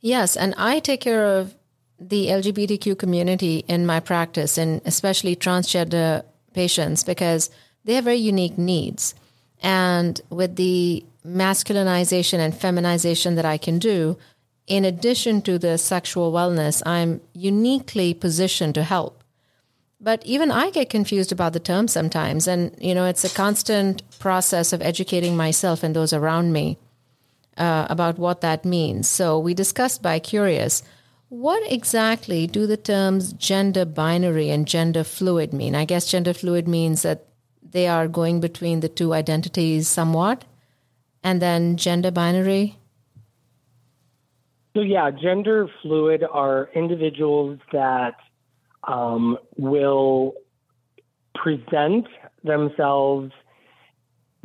Yes, 0.00 0.36
and 0.36 0.54
I 0.58 0.80
take 0.80 1.00
care 1.00 1.24
of 1.24 1.54
the 1.98 2.26
LGBTQ 2.26 2.98
community 2.98 3.64
in 3.66 3.86
my 3.86 4.00
practice, 4.00 4.58
and 4.58 4.80
especially 4.84 5.34
transgender 5.34 6.24
patients, 6.52 7.02
because 7.02 7.50
they 7.84 7.94
have 7.94 8.04
very 8.04 8.18
unique 8.18 8.58
needs. 8.58 9.14
And 9.62 10.20
with 10.28 10.56
the 10.56 11.04
masculinization 11.26 12.38
and 12.38 12.54
feminization 12.54 13.34
that 13.36 13.44
I 13.44 13.56
can 13.56 13.78
do, 13.78 14.16
in 14.66 14.84
addition 14.84 15.42
to 15.42 15.58
the 15.58 15.78
sexual 15.78 16.32
wellness, 16.32 16.82
I'm 16.86 17.20
uniquely 17.32 18.14
positioned 18.14 18.74
to 18.76 18.82
help. 18.82 19.22
But 20.00 20.24
even 20.26 20.50
I 20.50 20.70
get 20.70 20.90
confused 20.90 21.32
about 21.32 21.54
the 21.54 21.60
term 21.60 21.88
sometimes. 21.88 22.46
And, 22.46 22.76
you 22.78 22.94
know, 22.94 23.06
it's 23.06 23.24
a 23.24 23.30
constant 23.34 24.02
process 24.18 24.72
of 24.72 24.82
educating 24.82 25.36
myself 25.36 25.82
and 25.82 25.96
those 25.96 26.12
around 26.12 26.52
me 26.52 26.78
uh, 27.56 27.86
about 27.88 28.18
what 28.18 28.40
that 28.42 28.64
means. 28.64 29.08
So 29.08 29.38
we 29.38 29.54
discussed 29.54 30.02
bi 30.02 30.18
curious. 30.18 30.82
What 31.28 31.62
exactly 31.70 32.46
do 32.46 32.66
the 32.66 32.76
terms 32.76 33.32
gender 33.32 33.84
binary 33.84 34.50
and 34.50 34.68
gender 34.68 35.04
fluid 35.04 35.52
mean? 35.52 35.74
I 35.74 35.84
guess 35.84 36.10
gender 36.10 36.34
fluid 36.34 36.68
means 36.68 37.02
that 37.02 37.26
they 37.62 37.88
are 37.88 38.06
going 38.06 38.40
between 38.40 38.80
the 38.80 38.88
two 38.88 39.14
identities 39.14 39.88
somewhat. 39.88 40.44
And 41.24 41.40
then 41.42 41.76
gender 41.76 42.10
binary? 42.10 42.76
So, 44.76 44.82
yeah, 44.82 45.10
gender 45.10 45.68
fluid 45.82 46.22
are 46.30 46.68
individuals 46.74 47.58
that 47.72 48.14
um, 48.86 49.38
will 49.56 50.34
present 51.34 52.06
themselves 52.42 53.32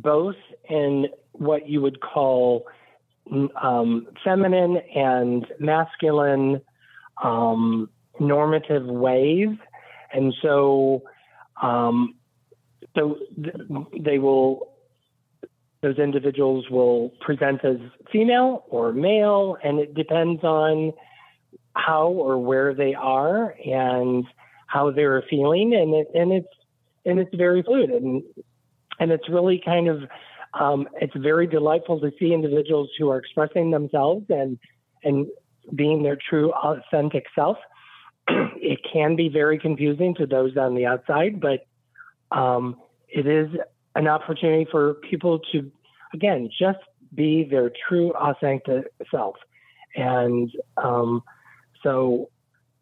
both 0.00 0.36
in 0.68 1.08
what 1.32 1.68
you 1.68 1.82
would 1.82 2.00
call 2.00 2.66
um, 3.62 4.06
feminine 4.24 4.78
and 4.94 5.46
masculine 5.58 6.60
um, 7.22 7.90
normative 8.18 8.86
ways, 8.86 9.48
and 10.12 10.34
so 10.42 11.02
um, 11.62 12.14
so 12.96 13.18
th- 13.42 13.54
they 14.00 14.18
will 14.18 14.69
those 15.82 15.98
individuals 15.98 16.66
will 16.70 17.10
present 17.20 17.64
as 17.64 17.76
female 18.12 18.64
or 18.68 18.92
male, 18.92 19.56
and 19.62 19.78
it 19.78 19.94
depends 19.94 20.42
on 20.44 20.92
how 21.74 22.08
or 22.08 22.38
where 22.38 22.74
they 22.74 22.94
are 22.94 23.54
and 23.64 24.24
how 24.66 24.90
they're 24.90 25.22
feeling, 25.30 25.74
and 25.74 25.94
it, 25.94 26.08
and 26.14 26.32
it's 26.32 26.48
and 27.06 27.18
it's 27.18 27.34
very 27.34 27.62
fluid, 27.62 27.90
and 27.90 28.22
and 28.98 29.10
it's 29.10 29.28
really 29.28 29.60
kind 29.64 29.88
of 29.88 30.02
um, 30.58 30.88
it's 31.00 31.16
very 31.16 31.46
delightful 31.46 32.00
to 32.00 32.10
see 32.18 32.34
individuals 32.34 32.90
who 32.98 33.10
are 33.10 33.18
expressing 33.18 33.70
themselves 33.70 34.26
and 34.28 34.58
and 35.02 35.26
being 35.74 36.02
their 36.02 36.18
true 36.28 36.52
authentic 36.52 37.24
self. 37.34 37.56
it 38.28 38.80
can 38.92 39.16
be 39.16 39.28
very 39.28 39.58
confusing 39.58 40.14
to 40.16 40.26
those 40.26 40.56
on 40.56 40.74
the 40.74 40.86
outside, 40.86 41.40
but 41.40 41.66
um, 42.36 42.76
it 43.08 43.26
is 43.26 43.48
an 43.94 44.06
opportunity 44.06 44.66
for 44.70 44.94
people 44.94 45.40
to, 45.52 45.70
again, 46.14 46.50
just 46.58 46.78
be 47.14 47.44
their 47.44 47.70
true 47.88 48.12
authentic 48.12 48.92
self. 49.10 49.36
And 49.96 50.50
um, 50.76 51.22
so 51.82 52.30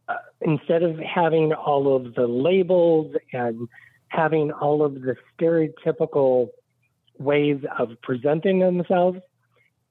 uh, 0.08 0.14
instead 0.40 0.82
of 0.82 0.98
having 0.98 1.52
all 1.52 1.96
of 1.96 2.14
the 2.14 2.26
labels 2.26 3.14
and 3.32 3.68
having 4.08 4.50
all 4.52 4.84
of 4.84 4.94
the 4.94 5.16
stereotypical 5.38 6.48
ways 7.18 7.60
of 7.78 7.90
presenting 8.02 8.58
themselves, 8.60 9.18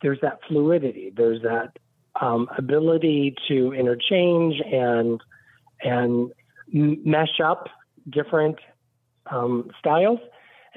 there's 0.02 0.20
that 0.22 0.40
fluidity. 0.48 1.12
There's 1.16 1.42
that 1.42 1.78
um, 2.22 2.48
ability 2.58 3.36
to 3.48 3.74
interchange 3.74 4.56
and 4.62 5.22
and 5.82 6.32
mesh 6.72 7.40
up 7.44 7.68
different 8.10 8.58
um, 9.30 9.70
styles, 9.80 10.20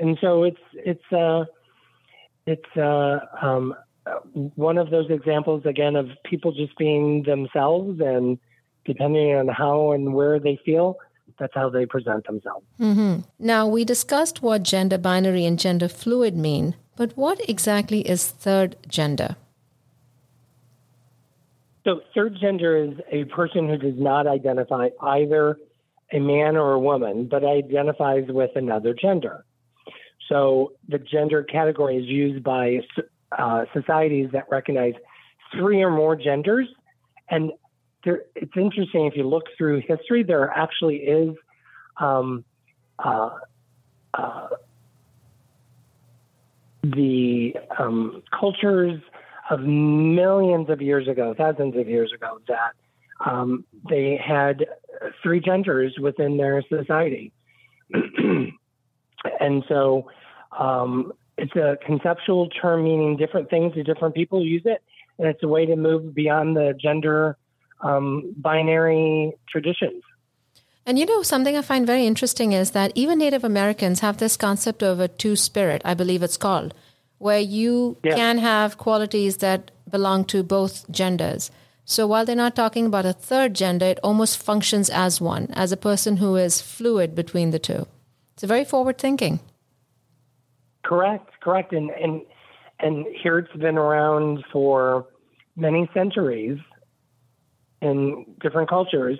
and 0.00 0.18
so 0.20 0.42
it's 0.44 0.60
it's 0.72 1.12
uh, 1.12 1.44
it's 2.46 2.76
uh, 2.76 3.20
um, 3.40 3.74
one 4.56 4.78
of 4.78 4.90
those 4.90 5.10
examples 5.10 5.64
again 5.66 5.94
of 5.94 6.08
people 6.24 6.52
just 6.52 6.76
being 6.78 7.22
themselves 7.24 8.00
and 8.00 8.38
depending 8.84 9.34
on 9.34 9.46
how 9.46 9.92
and 9.92 10.14
where 10.14 10.40
they 10.40 10.58
feel 10.64 10.96
that's 11.38 11.54
how 11.54 11.70
they 11.70 11.86
present 11.86 12.26
themselves. 12.26 12.66
Mm-hmm. 12.80 13.20
now 13.38 13.66
we 13.66 13.84
discussed 13.84 14.42
what 14.42 14.62
gender 14.62 14.98
binary 14.98 15.44
and 15.44 15.58
gender 15.58 15.88
fluid 15.88 16.36
mean 16.36 16.74
but 16.96 17.16
what 17.16 17.40
exactly 17.48 18.00
is 18.00 18.26
third 18.26 18.76
gender? 18.86 19.36
So 21.84 22.02
third 22.14 22.36
gender 22.38 22.76
is 22.76 22.92
a 23.10 23.24
person 23.24 23.68
who 23.68 23.78
does 23.78 23.98
not 23.98 24.26
identify 24.26 24.90
either 25.00 25.56
a 26.12 26.18
man 26.18 26.56
or 26.56 26.72
a 26.72 26.78
woman 26.78 27.26
but 27.26 27.42
identifies 27.44 28.24
with 28.28 28.50
another 28.54 28.92
gender 28.92 29.44
so 30.30 30.72
the 30.88 30.98
gender 30.98 31.42
category 31.42 31.96
is 31.96 32.06
used 32.06 32.42
by 32.42 32.80
uh, 33.36 33.64
societies 33.74 34.30
that 34.32 34.46
recognize 34.50 34.94
three 35.52 35.82
or 35.82 35.90
more 35.90 36.16
genders. 36.16 36.68
And 37.28 37.52
there, 38.04 38.22
it's 38.34 38.52
interesting 38.56 39.06
if 39.06 39.16
you 39.16 39.28
look 39.28 39.44
through 39.58 39.82
history, 39.86 40.22
there 40.22 40.48
actually 40.50 40.96
is 40.98 41.36
um, 41.98 42.44
uh, 42.98 43.30
uh, 44.14 44.48
the 46.82 47.54
um, 47.78 48.22
cultures 48.38 49.00
of 49.50 49.60
millions 49.60 50.70
of 50.70 50.80
years 50.80 51.08
ago, 51.08 51.34
thousands 51.36 51.76
of 51.76 51.88
years 51.88 52.12
ago, 52.14 52.40
that 52.46 52.72
um, 53.24 53.64
they 53.88 54.16
had 54.16 54.64
three 55.22 55.40
genders 55.40 55.94
within 56.00 56.36
their 56.36 56.62
society. 56.62 57.32
and 57.92 59.64
so 59.68 60.06
um, 60.58 61.12
it's 61.38 61.54
a 61.56 61.78
conceptual 61.84 62.48
term 62.48 62.84
meaning 62.84 63.16
different 63.16 63.50
things 63.50 63.74
to 63.74 63.82
different 63.82 64.14
people 64.14 64.44
use 64.44 64.62
it, 64.64 64.82
and 65.18 65.28
it's 65.28 65.42
a 65.42 65.48
way 65.48 65.66
to 65.66 65.76
move 65.76 66.14
beyond 66.14 66.56
the 66.56 66.74
gender 66.80 67.36
um, 67.80 68.34
binary 68.36 69.32
traditions. 69.48 70.02
And 70.86 70.98
you 70.98 71.06
know, 71.06 71.22
something 71.22 71.56
I 71.56 71.62
find 71.62 71.86
very 71.86 72.06
interesting 72.06 72.52
is 72.52 72.72
that 72.72 72.92
even 72.94 73.18
Native 73.18 73.44
Americans 73.44 74.00
have 74.00 74.18
this 74.18 74.36
concept 74.36 74.82
of 74.82 74.98
a 74.98 75.08
two 75.08 75.36
spirit, 75.36 75.82
I 75.84 75.94
believe 75.94 76.22
it's 76.22 76.36
called, 76.36 76.74
where 77.18 77.38
you 77.38 77.96
yeah. 78.02 78.16
can 78.16 78.38
have 78.38 78.78
qualities 78.78 79.38
that 79.38 79.70
belong 79.90 80.24
to 80.26 80.42
both 80.42 80.90
genders. 80.90 81.50
So 81.84 82.06
while 82.06 82.24
they're 82.24 82.36
not 82.36 82.54
talking 82.54 82.86
about 82.86 83.06
a 83.06 83.12
third 83.12 83.54
gender, 83.54 83.86
it 83.86 83.98
almost 84.02 84.42
functions 84.42 84.88
as 84.90 85.20
one, 85.20 85.48
as 85.52 85.72
a 85.72 85.76
person 85.76 86.18
who 86.18 86.36
is 86.36 86.60
fluid 86.60 87.14
between 87.14 87.50
the 87.50 87.58
two. 87.58 87.86
It's 88.34 88.44
a 88.44 88.46
very 88.46 88.64
forward 88.64 88.98
thinking. 88.98 89.40
Correct, 90.84 91.30
correct, 91.40 91.72
and 91.72 91.90
and 91.90 92.22
and 92.78 93.06
here 93.22 93.38
it's 93.38 93.52
been 93.56 93.78
around 93.78 94.44
for 94.52 95.06
many 95.56 95.88
centuries 95.92 96.58
in 97.82 98.24
different 98.40 98.68
cultures, 98.68 99.18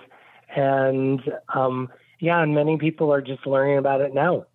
and 0.54 1.20
um, 1.54 1.90
yeah, 2.18 2.42
and 2.42 2.54
many 2.54 2.78
people 2.78 3.12
are 3.12 3.20
just 3.20 3.46
learning 3.46 3.78
about 3.78 4.00
it 4.00 4.14
now. 4.14 4.46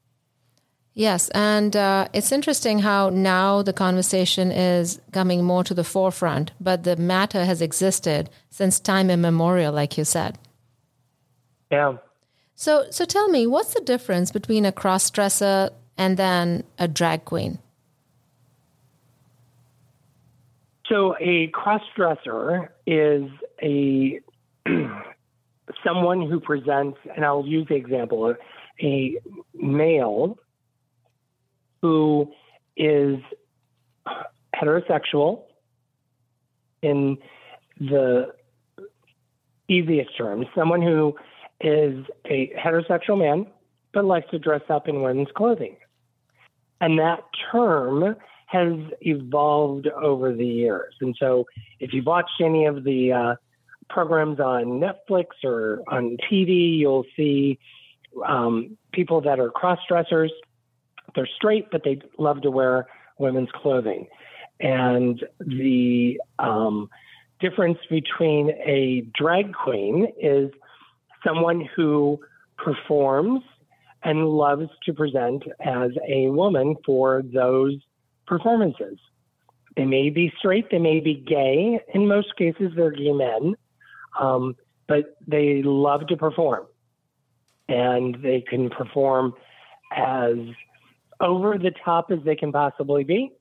Yes, 0.98 1.28
and 1.30 1.76
uh, 1.76 2.08
it's 2.14 2.32
interesting 2.32 2.80
how 2.80 3.10
now 3.10 3.62
the 3.62 3.74
conversation 3.74 4.50
is 4.50 5.02
coming 5.12 5.44
more 5.44 5.64
to 5.66 5.74
the 5.74 5.84
forefront, 5.84 6.54
but 6.60 6.84
the 6.84 6.96
matter 6.96 7.44
has 7.44 7.62
existed 7.62 8.30
since 8.50 8.80
time 8.80 9.10
immemorial, 9.10 9.74
like 9.74 9.98
you 9.98 10.06
said. 10.06 10.38
Yeah. 11.70 11.98
So, 12.56 12.86
so 12.92 13.04
tell 13.04 13.28
me, 13.28 13.46
what's 13.46 13.74
the 13.74 13.82
difference 13.82 14.32
between 14.32 14.66
a 14.66 14.72
cross 14.72 15.10
dresser 15.10 15.72
and 15.98 16.18
then 16.18 16.64
a 16.78 16.88
drag 16.88 17.26
queen? 17.26 17.60
So, 20.88 21.16
a 21.20 21.48
cross 21.48 21.82
dresser 21.96 22.72
is 22.86 23.24
a 23.62 24.20
someone 25.84 26.30
who 26.30 26.40
presents, 26.40 26.98
and 27.16 27.26
I'll 27.26 27.46
use 27.46 27.68
the 27.68 27.76
example, 27.76 28.36
a 28.82 29.18
male 29.54 30.38
who 31.82 32.32
is 32.78 33.18
heterosexual 34.56 35.44
in 36.82 37.18
the 37.80 38.34
easiest 39.68 40.16
terms, 40.18 40.46
someone 40.56 40.82
who 40.82 41.16
is 41.62 42.06
a 42.26 42.52
heterosexual 42.58 43.18
man 43.18 43.48
but 43.94 44.04
likes 44.04 44.30
to 44.30 44.38
dress 44.38 44.62
up 44.70 44.88
in 44.88 45.02
women's 45.02 45.30
clothing. 45.36 45.78
And 46.86 47.00
that 47.00 47.24
term 47.52 48.16
has 48.46 48.74
evolved 49.02 49.88
over 49.88 50.32
the 50.32 50.46
years. 50.46 50.94
And 51.02 51.16
so 51.20 51.46
if 51.80 51.94
you've 51.94 52.06
watched 52.06 52.40
any 52.40 52.66
of 52.66 52.84
the 52.84 53.12
uh, 53.12 53.36
programs 53.90 54.40
on 54.40 54.80
Netflix 54.80 55.26
or 55.44 55.82
on 55.88 56.18
TV, 56.32 56.78
you'll 56.78 57.06
see 57.16 57.58
um, 58.24 58.78
people 58.92 59.20
that 59.22 59.40
are 59.40 59.50
cross 59.50 59.80
dressers 59.90 60.32
they're 61.16 61.30
straight, 61.36 61.72
but 61.72 61.84
they 61.84 62.02
love 62.20 62.42
to 62.42 62.52
wear 62.52 62.88
women's 63.18 63.50
clothing. 63.56 64.08
And 64.60 65.24
the 65.40 66.20
um, 66.38 66.90
difference 67.40 67.80
between 67.90 68.52
a 68.52 69.08
drag 69.18 69.54
queen 69.54 70.12
is 70.22 70.52
someone 71.26 71.68
who 71.76 72.20
performs 72.58 73.42
and 74.06 74.30
loves 74.30 74.70
to 74.86 74.94
present 74.94 75.44
as 75.60 75.90
a 76.08 76.30
woman 76.30 76.76
for 76.86 77.24
those 77.34 77.76
performances. 78.28 79.00
They 79.76 79.84
may 79.84 80.10
be 80.12 80.32
straight, 80.38 80.70
they 80.70 80.80
may 80.80 81.00
be 81.00 81.16
gay. 81.16 81.82
In 81.94 82.08
most 82.08 82.36
cases, 82.38 82.72
they're 82.76 82.92
gay 82.92 83.12
men, 83.12 83.56
um, 84.18 84.56
but 84.88 85.18
they 85.28 85.64
love 85.64 86.08
to 86.08 86.16
perform. 86.16 86.68
And 87.68 88.16
they 88.22 88.42
can 88.48 88.70
perform 88.70 89.34
as 89.92 90.36
over 91.20 91.58
the 91.58 91.72
top 91.84 92.12
as 92.12 92.20
they 92.24 92.36
can 92.36 92.52
possibly 92.52 93.04
be, 93.04 93.32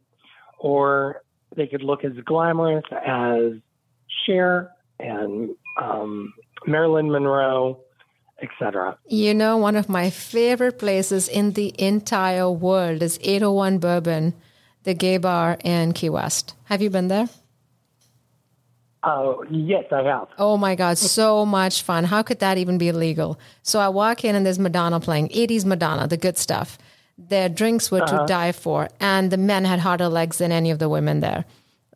or 0.58 1.22
they 1.54 1.66
could 1.66 1.82
look 1.82 2.04
as 2.04 2.12
glamorous 2.24 2.84
as 3.06 3.52
Cher 4.24 4.70
and 4.98 5.50
um, 5.80 6.32
Marilyn 6.66 7.10
Monroe, 7.10 7.83
etc. 8.42 8.98
You 9.06 9.34
know, 9.34 9.56
one 9.56 9.76
of 9.76 9.88
my 9.88 10.10
favorite 10.10 10.78
places 10.78 11.28
in 11.28 11.52
the 11.52 11.74
entire 11.80 12.50
world 12.50 13.02
is 13.02 13.18
801 13.22 13.78
Bourbon, 13.78 14.34
the 14.82 14.94
gay 14.94 15.18
bar 15.18 15.56
in 15.64 15.92
Key 15.92 16.10
West. 16.10 16.54
Have 16.64 16.82
you 16.82 16.90
been 16.90 17.08
there? 17.08 17.28
Oh, 19.06 19.44
yes, 19.50 19.84
I 19.92 20.02
have. 20.02 20.28
Oh 20.38 20.56
my 20.56 20.74
God, 20.74 20.96
so 20.96 21.44
much 21.44 21.82
fun. 21.82 22.04
How 22.04 22.22
could 22.22 22.38
that 22.38 22.56
even 22.56 22.78
be 22.78 22.88
illegal? 22.88 23.38
So 23.62 23.78
I 23.78 23.88
walk 23.88 24.24
in 24.24 24.34
and 24.34 24.46
there's 24.46 24.58
Madonna 24.58 24.98
playing, 24.98 25.28
80s 25.28 25.64
Madonna, 25.64 26.06
the 26.08 26.16
good 26.16 26.38
stuff. 26.38 26.78
Their 27.18 27.48
drinks 27.48 27.90
were 27.90 28.02
uh-huh. 28.02 28.20
to 28.20 28.26
die 28.26 28.52
for, 28.52 28.88
and 29.00 29.30
the 29.30 29.36
men 29.36 29.64
had 29.66 29.78
harder 29.78 30.08
legs 30.08 30.38
than 30.38 30.50
any 30.50 30.70
of 30.70 30.78
the 30.78 30.88
women 30.88 31.20
there. 31.20 31.44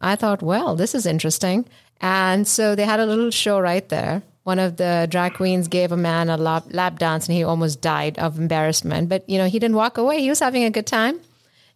I 0.00 0.16
thought, 0.16 0.42
well, 0.42 0.76
this 0.76 0.94
is 0.94 1.06
interesting. 1.06 1.66
And 2.00 2.46
so 2.46 2.74
they 2.74 2.84
had 2.84 3.00
a 3.00 3.06
little 3.06 3.30
show 3.30 3.58
right 3.58 3.88
there. 3.88 4.22
One 4.48 4.58
of 4.58 4.78
the 4.78 5.06
drag 5.10 5.34
queens 5.34 5.68
gave 5.68 5.92
a 5.92 5.96
man 5.98 6.30
a 6.30 6.38
lap, 6.38 6.64
lap 6.70 6.98
dance 6.98 7.28
and 7.28 7.36
he 7.36 7.44
almost 7.44 7.82
died 7.82 8.18
of 8.18 8.38
embarrassment. 8.38 9.10
But, 9.10 9.28
you 9.28 9.36
know, 9.36 9.44
he 9.44 9.58
didn't 9.58 9.76
walk 9.76 9.98
away. 9.98 10.22
He 10.22 10.30
was 10.30 10.40
having 10.40 10.64
a 10.64 10.70
good 10.70 10.86
time. 10.86 11.20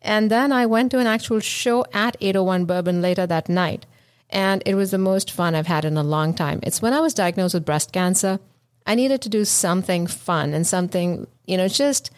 And 0.01 0.31
then 0.31 0.53
I 0.53 0.65
went 0.65 0.91
to 0.93 0.99
an 0.99 1.07
actual 1.07 1.41
show 1.41 1.85
at 1.93 2.17
801 2.19 2.65
Bourbon 2.65 3.03
later 3.03 3.27
that 3.27 3.51
night. 3.51 3.85
And 4.31 4.63
it 4.65 4.75
was 4.75 4.91
the 4.91 4.97
most 4.97 5.31
fun 5.31 5.55
I've 5.55 5.67
had 5.67 5.85
in 5.85 5.99
a 5.99 6.03
long 6.03 6.33
time. 6.33 6.61
It's 6.63 6.81
when 6.81 6.95
I 6.95 7.01
was 7.01 7.13
diagnosed 7.13 7.53
with 7.53 7.67
breast 7.67 7.93
cancer. 7.93 8.41
I 8.87 8.95
needed 8.95 9.21
to 9.21 9.29
do 9.29 9.45
something 9.45 10.07
fun 10.07 10.55
and 10.55 10.67
something, 10.67 11.27
you 11.45 11.59
know, 11.59 11.69
just 11.69 12.11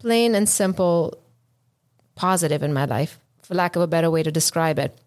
plain 0.00 0.34
and 0.34 0.46
simple 0.46 1.16
positive 2.14 2.62
in 2.62 2.74
my 2.74 2.84
life, 2.84 3.18
for 3.40 3.54
lack 3.54 3.74
of 3.74 3.80
a 3.80 3.86
better 3.86 4.10
way 4.10 4.22
to 4.22 4.30
describe 4.30 4.78
it. 4.78 4.98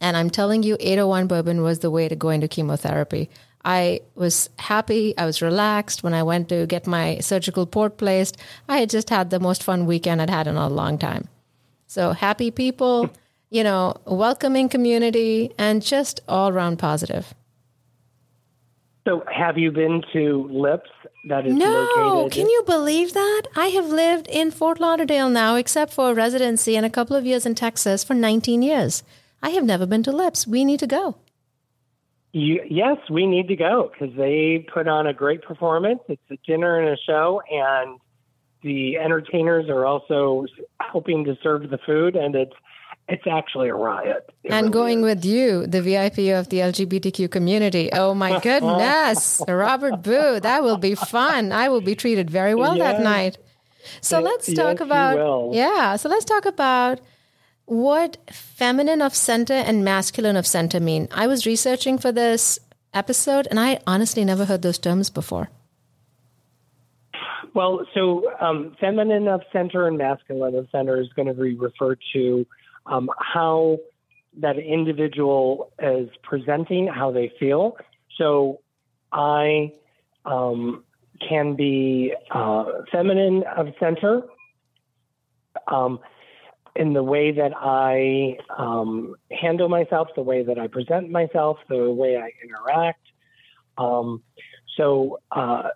And 0.00 0.16
I'm 0.16 0.30
telling 0.30 0.62
you, 0.62 0.76
801 0.78 1.26
bourbon 1.26 1.62
was 1.62 1.80
the 1.80 1.90
way 1.90 2.06
to 2.06 2.14
go 2.14 2.28
into 2.28 2.46
chemotherapy. 2.46 3.30
I 3.66 4.00
was 4.14 4.48
happy. 4.60 5.12
I 5.18 5.26
was 5.26 5.42
relaxed 5.42 6.04
when 6.04 6.14
I 6.14 6.22
went 6.22 6.48
to 6.50 6.66
get 6.66 6.86
my 6.86 7.18
surgical 7.18 7.66
port 7.66 7.98
placed. 7.98 8.36
I 8.68 8.78
had 8.78 8.88
just 8.88 9.10
had 9.10 9.30
the 9.30 9.40
most 9.40 9.64
fun 9.64 9.86
weekend 9.86 10.22
I'd 10.22 10.30
had 10.30 10.46
in 10.46 10.56
a 10.56 10.68
long 10.68 10.98
time. 10.98 11.28
So 11.88 12.12
happy 12.12 12.52
people, 12.52 13.10
you 13.50 13.64
know, 13.64 13.96
welcoming 14.04 14.68
community, 14.68 15.50
and 15.58 15.82
just 15.82 16.20
all 16.28 16.48
around 16.48 16.78
positive. 16.78 17.34
So, 19.04 19.24
have 19.32 19.58
you 19.58 19.70
been 19.70 20.02
to 20.12 20.48
Lips? 20.50 20.90
That 21.28 21.46
is 21.46 21.54
no, 21.54 21.66
located. 21.68 22.32
can 22.32 22.48
you 22.48 22.62
believe 22.66 23.14
that? 23.14 23.42
I 23.56 23.66
have 23.68 23.86
lived 23.86 24.28
in 24.28 24.52
Fort 24.52 24.80
Lauderdale 24.80 25.28
now, 25.28 25.56
except 25.56 25.92
for 25.92 26.10
a 26.10 26.14
residency 26.14 26.76
and 26.76 26.86
a 26.86 26.90
couple 26.90 27.16
of 27.16 27.26
years 27.26 27.46
in 27.46 27.56
Texas 27.56 28.04
for 28.04 28.14
19 28.14 28.62
years. 28.62 29.02
I 29.42 29.50
have 29.50 29.64
never 29.64 29.86
been 29.86 30.02
to 30.04 30.12
Lips. 30.12 30.46
We 30.46 30.64
need 30.64 30.80
to 30.80 30.86
go. 30.86 31.16
You, 32.36 32.60
yes, 32.68 32.98
we 33.08 33.24
need 33.24 33.48
to 33.48 33.56
go 33.56 33.90
because 33.90 34.14
they 34.14 34.66
put 34.70 34.86
on 34.86 35.06
a 35.06 35.14
great 35.14 35.40
performance. 35.40 36.00
It's 36.06 36.20
a 36.30 36.36
dinner 36.46 36.78
and 36.78 36.90
a 36.90 36.96
show, 36.98 37.40
and 37.50 37.98
the 38.62 38.98
entertainers 38.98 39.70
are 39.70 39.86
also 39.86 40.44
helping 40.78 41.24
to 41.24 41.38
serve 41.42 41.70
the 41.70 41.78
food, 41.78 42.14
and 42.14 42.34
it's 42.34 42.52
it's 43.08 43.26
actually 43.26 43.70
a 43.70 43.74
riot. 43.74 44.28
It 44.44 44.52
and 44.52 44.66
really 44.66 44.70
going 44.70 44.98
is. 44.98 45.04
with 45.04 45.24
you, 45.24 45.66
the 45.66 45.80
VIP 45.80 46.18
of 46.36 46.50
the 46.50 46.58
LGBTQ 46.58 47.30
community. 47.30 47.88
Oh 47.94 48.12
my 48.12 48.38
goodness, 48.42 49.40
Robert 49.48 50.02
Boo, 50.02 50.38
that 50.38 50.62
will 50.62 50.76
be 50.76 50.94
fun. 50.94 51.52
I 51.52 51.70
will 51.70 51.80
be 51.80 51.94
treated 51.94 52.28
very 52.28 52.54
well 52.54 52.76
yes. 52.76 52.98
that 52.98 53.02
night. 53.02 53.38
So 54.02 54.20
let's 54.20 54.52
talk 54.52 54.80
yes, 54.80 54.80
about 54.82 55.54
yeah. 55.54 55.96
So 55.96 56.10
let's 56.10 56.26
talk 56.26 56.44
about 56.44 57.00
what 57.66 58.16
feminine 58.30 59.02
of 59.02 59.14
center 59.14 59.54
and 59.54 59.84
masculine 59.84 60.36
of 60.36 60.46
center 60.46 60.80
mean. 60.80 61.08
I 61.10 61.26
was 61.26 61.46
researching 61.46 61.98
for 61.98 62.12
this 62.12 62.58
episode, 62.94 63.46
and 63.50 63.60
I 63.60 63.80
honestly 63.86 64.24
never 64.24 64.44
heard 64.44 64.62
those 64.62 64.78
terms 64.78 65.10
before. 65.10 65.50
Well, 67.54 67.86
so 67.94 68.30
um, 68.40 68.76
feminine 68.80 69.28
of 69.28 69.42
center 69.52 69.86
and 69.86 69.98
masculine 69.98 70.54
of 70.54 70.68
center 70.70 71.00
is 71.00 71.08
going 71.14 71.28
to 71.28 71.34
be 71.34 71.54
referred 71.54 71.98
to 72.12 72.46
um, 72.86 73.10
how 73.18 73.78
that 74.38 74.58
individual 74.58 75.72
is 75.82 76.10
presenting, 76.22 76.86
how 76.86 77.10
they 77.10 77.32
feel. 77.40 77.78
So 78.16 78.60
I 79.10 79.72
um, 80.24 80.84
can 81.26 81.56
be 81.56 82.12
uh, 82.30 82.64
feminine 82.92 83.42
of 83.56 83.68
center 83.80 84.22
um, 85.68 85.98
in 86.78 86.92
the 86.92 87.02
way 87.02 87.32
that 87.32 87.52
I 87.56 88.38
um, 88.56 89.14
handle 89.30 89.68
myself, 89.68 90.08
the 90.14 90.22
way 90.22 90.42
that 90.42 90.58
I 90.58 90.66
present 90.66 91.10
myself, 91.10 91.58
the 91.68 91.90
way 91.90 92.16
I 92.16 92.30
interact. 92.42 93.06
Um, 93.78 94.22
so, 94.76 95.20
uh, 95.30 95.68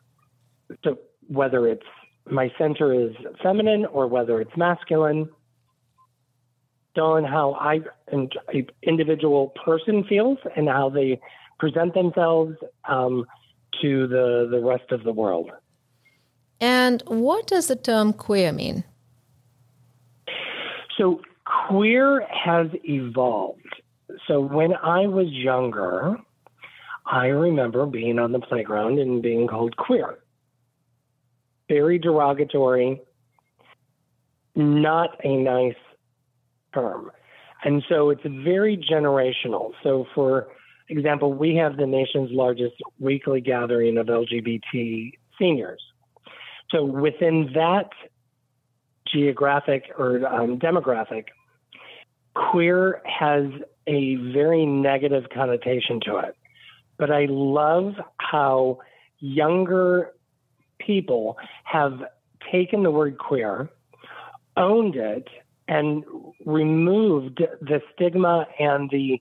so 0.84 0.98
whether 1.28 1.66
it's 1.66 1.86
my 2.26 2.52
center 2.58 2.92
is 2.92 3.12
feminine 3.42 3.86
or 3.86 4.06
whether 4.06 4.40
it's 4.40 4.56
masculine, 4.56 5.28
on 6.98 7.24
how 7.24 7.54
I, 7.54 7.80
an 8.12 8.28
individual 8.82 9.52
person 9.64 10.04
feels 10.04 10.38
and 10.56 10.68
how 10.68 10.90
they 10.90 11.20
present 11.58 11.94
themselves 11.94 12.56
um, 12.88 13.26
to 13.80 14.06
the, 14.06 14.48
the 14.50 14.60
rest 14.60 14.90
of 14.90 15.04
the 15.04 15.12
world. 15.12 15.50
And 16.60 17.02
what 17.06 17.46
does 17.46 17.68
the 17.68 17.76
term 17.76 18.12
queer 18.12 18.52
mean? 18.52 18.84
So, 21.00 21.22
queer 21.68 22.26
has 22.28 22.66
evolved. 22.84 23.82
So, 24.28 24.40
when 24.40 24.74
I 24.74 25.06
was 25.06 25.28
younger, 25.30 26.18
I 27.06 27.26
remember 27.26 27.86
being 27.86 28.18
on 28.18 28.32
the 28.32 28.40
playground 28.40 28.98
and 28.98 29.22
being 29.22 29.48
called 29.48 29.76
queer. 29.78 30.18
Very 31.68 31.98
derogatory, 31.98 33.00
not 34.54 35.16
a 35.24 35.36
nice 35.36 35.74
term. 36.74 37.10
And 37.64 37.82
so 37.88 38.10
it's 38.10 38.22
very 38.24 38.76
generational. 38.76 39.72
So, 39.82 40.06
for 40.14 40.48
example, 40.88 41.32
we 41.32 41.56
have 41.56 41.76
the 41.76 41.86
nation's 41.86 42.30
largest 42.30 42.74
weekly 42.98 43.40
gathering 43.40 43.96
of 43.96 44.06
LGBT 44.06 45.12
seniors. 45.38 45.82
so 46.70 46.84
within 46.84 47.50
that 47.54 47.88
geographic 49.12 49.90
or 49.98 50.26
um, 50.26 50.58
demographic, 50.58 51.26
queer 52.34 53.02
has 53.04 53.44
a 53.86 54.16
very 54.16 54.66
negative 54.66 55.24
connotation 55.32 56.00
to 56.04 56.18
it. 56.18 56.36
But 56.98 57.10
I 57.10 57.26
love 57.28 57.94
how 58.18 58.78
younger 59.18 60.12
people 60.78 61.36
have 61.64 62.00
taken 62.52 62.82
the 62.82 62.90
word 62.90 63.18
queer, 63.18 63.70
owned 64.56 64.96
it, 64.96 65.28
and 65.68 66.04
removed 66.44 67.42
the 67.60 67.80
stigma 67.94 68.46
and 68.58 68.90
the 68.90 69.20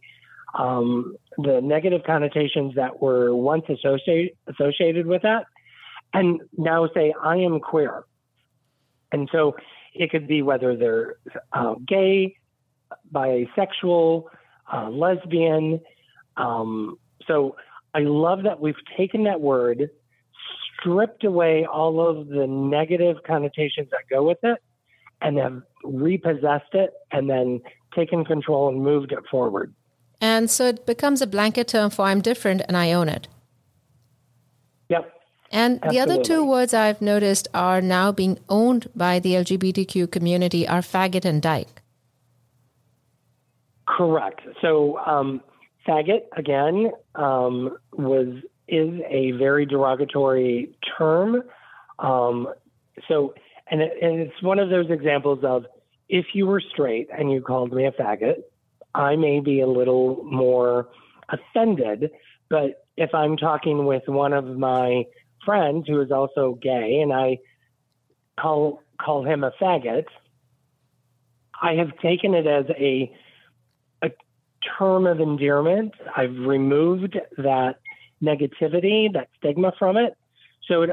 um, 0.57 1.15
the 1.37 1.61
negative 1.61 2.01
connotations 2.07 2.73
that 2.75 2.99
were 3.01 3.35
once 3.35 3.65
associated 3.69 4.31
associated 4.47 5.05
with 5.05 5.21
that, 5.21 5.45
and 6.13 6.41
now 6.57 6.89
say 6.93 7.13
I 7.21 7.37
am 7.37 7.59
queer. 7.59 8.03
And 9.11 9.29
so 9.31 9.55
it 9.99 10.09
could 10.09 10.27
be 10.27 10.41
whether 10.41 10.75
they're 10.77 11.17
uh, 11.51 11.75
gay, 11.85 12.37
bisexual, 13.13 14.23
uh, 14.73 14.89
lesbian. 14.89 15.81
Um, 16.37 16.97
so 17.27 17.57
I 17.93 17.99
love 17.99 18.43
that 18.43 18.61
we've 18.61 18.75
taken 18.97 19.25
that 19.25 19.41
word, 19.41 19.89
stripped 20.79 21.25
away 21.25 21.65
all 21.65 21.99
of 21.99 22.29
the 22.29 22.47
negative 22.47 23.17
connotations 23.27 23.89
that 23.91 24.03
go 24.09 24.23
with 24.23 24.37
it, 24.41 24.63
and 25.21 25.37
have 25.37 25.61
repossessed 25.83 26.73
it 26.73 26.93
and 27.11 27.29
then 27.29 27.59
taken 27.93 28.23
control 28.23 28.69
and 28.69 28.81
moved 28.81 29.11
it 29.11 29.19
forward. 29.29 29.73
And 30.21 30.49
so 30.49 30.65
it 30.67 30.85
becomes 30.85 31.21
a 31.21 31.27
blanket 31.27 31.67
term 31.67 31.89
for 31.89 32.03
I'm 32.03 32.21
different 32.21 32.61
and 32.69 32.77
I 32.77 32.93
own 32.93 33.09
it. 33.09 33.27
Yep. 34.87 35.13
And 35.51 35.83
Absolutely. 35.83 35.97
the 35.97 36.03
other 36.03 36.23
two 36.23 36.45
words 36.45 36.73
I've 36.73 37.01
noticed 37.01 37.47
are 37.53 37.81
now 37.81 38.11
being 38.11 38.37
owned 38.49 38.89
by 38.95 39.19
the 39.19 39.33
LGBTQ 39.33 40.11
community 40.11 40.67
are 40.67 40.81
faggot 40.81 41.25
and 41.25 41.41
dyke. 41.41 41.81
Correct. 43.87 44.41
So, 44.61 44.99
um, 44.99 45.41
faggot 45.87 46.21
again 46.37 46.91
um, 47.15 47.77
was 47.93 48.43
is 48.67 49.01
a 49.09 49.31
very 49.31 49.65
derogatory 49.65 50.77
term. 50.97 51.41
Um, 51.97 52.47
so, 53.07 53.33
and, 53.71 53.81
it, 53.81 53.93
and 54.01 54.19
it's 54.19 54.43
one 54.43 54.59
of 54.59 54.69
those 54.69 54.91
examples 54.91 55.43
of 55.43 55.65
if 56.07 56.27
you 56.33 56.45
were 56.45 56.61
straight 56.61 57.09
and 57.15 57.31
you 57.31 57.41
called 57.41 57.73
me 57.73 57.85
a 57.85 57.91
faggot, 57.91 58.43
I 58.93 59.15
may 59.15 59.39
be 59.39 59.61
a 59.61 59.67
little 59.67 60.23
more 60.23 60.87
offended. 61.29 62.11
But 62.49 62.85
if 62.97 63.13
I'm 63.13 63.37
talking 63.37 63.85
with 63.85 64.03
one 64.07 64.33
of 64.33 64.45
my 64.45 65.05
friends 65.45 65.87
who 65.87 66.01
is 66.01 66.11
also 66.11 66.57
gay 66.61 66.99
and 67.01 67.13
I 67.13 67.39
call 68.39 68.81
call 68.99 69.23
him 69.25 69.43
a 69.43 69.51
faggot, 69.51 70.05
I 71.61 71.73
have 71.73 71.97
taken 71.99 72.33
it 72.33 72.47
as 72.47 72.65
a 72.69 73.11
a 74.03 74.11
term 74.77 75.05
of 75.05 75.19
endearment. 75.19 75.93
I've 76.15 76.37
removed 76.37 77.17
that 77.37 77.79
negativity, 78.21 79.11
that 79.13 79.29
stigma 79.37 79.73
from 79.77 79.97
it. 79.97 80.15
So 80.67 80.83
it, 80.83 80.89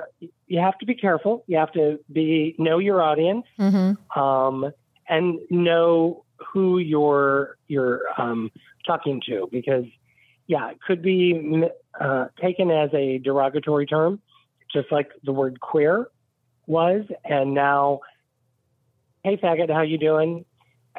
you 0.46 0.60
have 0.60 0.78
to 0.78 0.86
be 0.86 0.94
careful. 0.94 1.44
You 1.46 1.58
have 1.58 1.72
to 1.72 1.98
be 2.10 2.54
know 2.58 2.78
your 2.78 3.02
audience 3.02 3.46
Mm-hmm. 3.58 4.20
um, 4.20 4.72
and 5.08 5.38
know 5.50 6.24
who 6.52 6.78
you're 6.78 7.56
you're 7.68 8.02
um, 8.18 8.50
talking 8.86 9.22
to 9.26 9.48
because 9.50 9.84
yeah, 10.46 10.70
it 10.70 10.80
could 10.80 11.02
be 11.02 11.64
uh, 12.00 12.26
taken 12.40 12.70
as 12.70 12.90
a 12.94 13.18
derogatory 13.18 13.86
term, 13.86 14.20
just 14.76 14.92
like 14.92 15.08
the 15.24 15.32
word 15.32 15.58
queer 15.58 16.08
was, 16.66 17.04
and 17.24 17.54
now, 17.54 18.00
hey 19.24 19.36
faggot, 19.38 19.72
how 19.72 19.80
you 19.82 19.96
doing? 19.96 20.44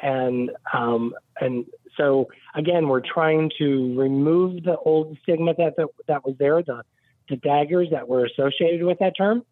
And 0.02 0.50
um, 0.72 1.14
and 1.40 1.64
so 1.96 2.28
again, 2.54 2.88
we're 2.88 3.02
trying 3.16 3.50
to 3.58 3.96
remove 3.96 4.64
the 4.64 4.76
old 4.76 5.16
stigma 5.22 5.54
that 5.54 5.74
that, 5.76 5.88
that 6.08 6.24
was 6.26 6.34
there, 6.38 6.60
the 6.62 6.82
the 7.28 7.36
daggers 7.36 7.88
that 7.92 8.08
were 8.08 8.24
associated 8.24 8.82
with 8.84 8.98
that 8.98 9.14
term, 9.16 9.44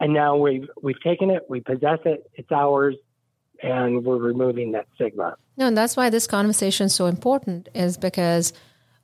and 0.00 0.14
now 0.14 0.36
we've 0.36 0.68
we've 0.80 1.02
taken 1.02 1.30
it, 1.30 1.42
we 1.48 1.60
possess 1.60 1.98
it, 2.06 2.30
it's 2.34 2.52
ours, 2.52 2.96
and 3.62 4.04
we're 4.04 4.16
removing 4.16 4.72
that 4.72 4.86
stigma. 4.94 5.36
No, 5.58 5.66
and 5.66 5.76
that's 5.76 5.96
why 5.96 6.08
this 6.08 6.26
conversation 6.26 6.86
is 6.86 6.94
so 6.94 7.06
important, 7.06 7.68
is 7.74 7.98
because 7.98 8.54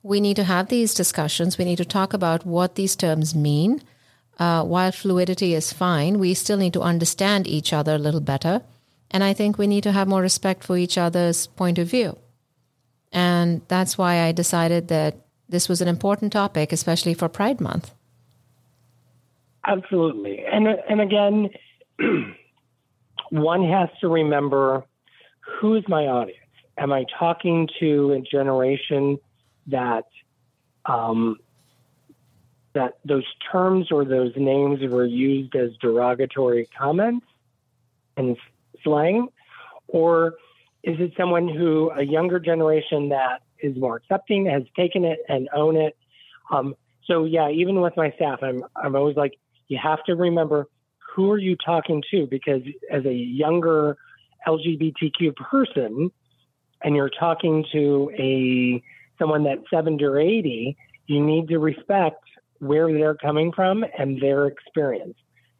we 0.01 0.19
need 0.19 0.37
to 0.37 0.43
have 0.43 0.69
these 0.69 0.93
discussions. 0.93 1.57
We 1.57 1.65
need 1.65 1.77
to 1.77 1.85
talk 1.85 2.13
about 2.13 2.45
what 2.45 2.75
these 2.75 2.95
terms 2.95 3.35
mean. 3.35 3.81
Uh, 4.37 4.63
while 4.63 4.91
fluidity 4.91 5.53
is 5.53 5.71
fine, 5.71 6.19
we 6.19 6.33
still 6.33 6.57
need 6.57 6.73
to 6.73 6.81
understand 6.81 7.47
each 7.47 7.71
other 7.71 7.95
a 7.95 7.99
little 7.99 8.21
better. 8.21 8.61
And 9.11 9.23
I 9.23 9.33
think 9.33 9.57
we 9.57 9.67
need 9.67 9.83
to 9.83 9.91
have 9.91 10.07
more 10.07 10.21
respect 10.21 10.63
for 10.63 10.77
each 10.77 10.97
other's 10.97 11.47
point 11.47 11.77
of 11.77 11.87
view. 11.87 12.17
And 13.11 13.61
that's 13.67 13.97
why 13.97 14.23
I 14.23 14.33
decided 14.33 14.89
that 14.89 15.15
this 15.47 15.69
was 15.69 15.79
an 15.81 15.87
important 15.87 16.33
topic, 16.33 16.73
especially 16.73 17.13
for 17.13 17.29
Pride 17.29 17.61
Month. 17.61 17.91
Absolutely. 19.65 20.43
And 20.45 20.67
and 20.67 21.01
again, 21.01 21.49
one 23.29 23.63
has 23.69 23.89
to 24.01 24.09
remember 24.09 24.83
who's 25.39 25.85
my 25.87 26.05
audience. 26.07 26.39
Am 26.77 26.91
I 26.91 27.05
talking 27.17 27.69
to 27.79 28.11
a 28.11 28.21
generation 28.21 29.17
that 29.67 30.05
um, 30.85 31.39
that 32.75 32.99
those 33.03 33.25
terms 33.51 33.91
or 33.91 34.05
those 34.05 34.33
names 34.35 34.79
were 34.81 35.05
used 35.05 35.55
as 35.55 35.71
derogatory 35.81 36.69
comments 36.77 37.25
and 38.15 38.37
slang, 38.83 39.29
or 39.87 40.35
is 40.83 40.99
it 40.99 41.13
someone 41.17 41.47
who 41.47 41.89
a 41.91 42.03
younger 42.03 42.39
generation 42.39 43.09
that 43.09 43.41
is 43.59 43.75
more 43.75 43.95
accepting 43.95 44.45
has 44.45 44.63
taken 44.75 45.03
it 45.03 45.19
and 45.27 45.49
own 45.55 45.75
it? 45.75 45.97
Um, 46.51 46.75
so 47.05 47.23
yeah, 47.23 47.49
even 47.49 47.81
with 47.81 47.97
my 47.97 48.11
staff, 48.11 48.39
I'm 48.43 48.63
I'm 48.75 48.95
always 48.95 49.17
like, 49.17 49.39
you 49.67 49.79
have 49.81 50.03
to 50.05 50.15
remember 50.15 50.67
who 51.15 51.31
are 51.31 51.37
you 51.37 51.55
talking 51.55 52.03
to 52.11 52.27
because 52.27 52.61
as 52.91 53.05
a 53.05 53.13
younger 53.13 53.97
LGBTQ 54.47 55.35
person, 55.35 56.11
and 56.83 56.95
you're 56.95 57.09
talking 57.09 57.65
to 57.71 58.11
a 58.19 58.83
someone 59.17 59.45
that's 59.45 59.63
70 59.71 60.03
or 60.03 60.19
80, 60.19 60.77
you 61.07 61.25
need 61.25 61.47
to 61.47 61.57
respect 61.57 62.23
where 62.65 62.91
they're 62.91 63.15
coming 63.15 63.51
from 63.51 63.85
and 63.97 64.21
their 64.21 64.47
experience. 64.47 65.17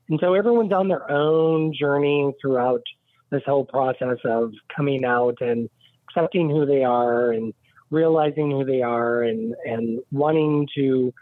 And 0.10 0.20
so 0.22 0.34
everyone's 0.34 0.74
on 0.74 0.88
their 0.88 1.10
own 1.10 1.74
journey 1.74 2.32
throughout 2.42 2.84
this 3.32 3.42
whole 3.46 3.66
process 3.66 4.18
of 4.24 4.54
coming 4.76 5.04
out 5.04 5.38
and 5.42 5.70
accepting 6.08 6.50
who 6.50 6.66
they 6.66 6.84
are 6.84 7.32
and 7.32 7.54
realizing 7.90 8.52
who 8.52 8.66
they 8.66 8.82
are 8.82 9.24
and, 9.24 9.56
and 9.66 10.00
wanting 10.12 10.68
to 10.76 11.14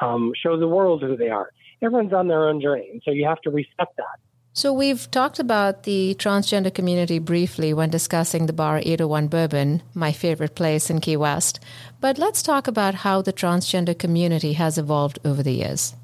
um, 0.00 0.32
show 0.42 0.58
the 0.58 0.68
world 0.68 1.02
who 1.02 1.16
they 1.16 1.28
are. 1.28 1.50
Everyone's 1.82 2.12
on 2.12 2.28
their 2.28 2.48
own 2.48 2.60
journey. 2.60 2.88
And 2.92 3.02
so 3.04 3.10
you 3.10 3.26
have 3.26 3.40
to 3.42 3.50
respect 3.50 3.96
that. 3.96 4.18
So 4.54 4.70
we've 4.70 5.10
talked 5.10 5.38
about 5.38 5.84
the 5.84 6.14
transgender 6.18 6.72
community 6.72 7.18
briefly 7.18 7.72
when 7.72 7.88
discussing 7.88 8.44
the 8.44 8.52
Bar 8.52 8.80
801 8.80 9.28
Bourbon, 9.28 9.82
my 9.94 10.12
favorite 10.12 10.54
place 10.54 10.90
in 10.90 11.00
Key 11.00 11.16
West. 11.16 11.58
But 12.02 12.18
let's 12.18 12.42
talk 12.42 12.66
about 12.66 12.96
how 12.96 13.22
the 13.22 13.32
transgender 13.32 13.98
community 13.98 14.52
has 14.52 14.76
evolved 14.76 15.18
over 15.24 15.42
the 15.42 15.52
years. 15.52 15.94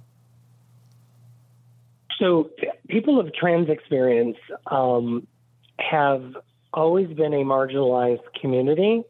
So 2.19 2.49
people 2.89 3.21
of 3.21 3.35
trans 3.35 3.69
experience 3.69 4.39
um, 4.67 5.27
have 5.79 6.35
always 6.73 7.09
been 7.09 7.35
a 7.35 7.45
marginalized 7.45 8.33
community, 8.41 9.03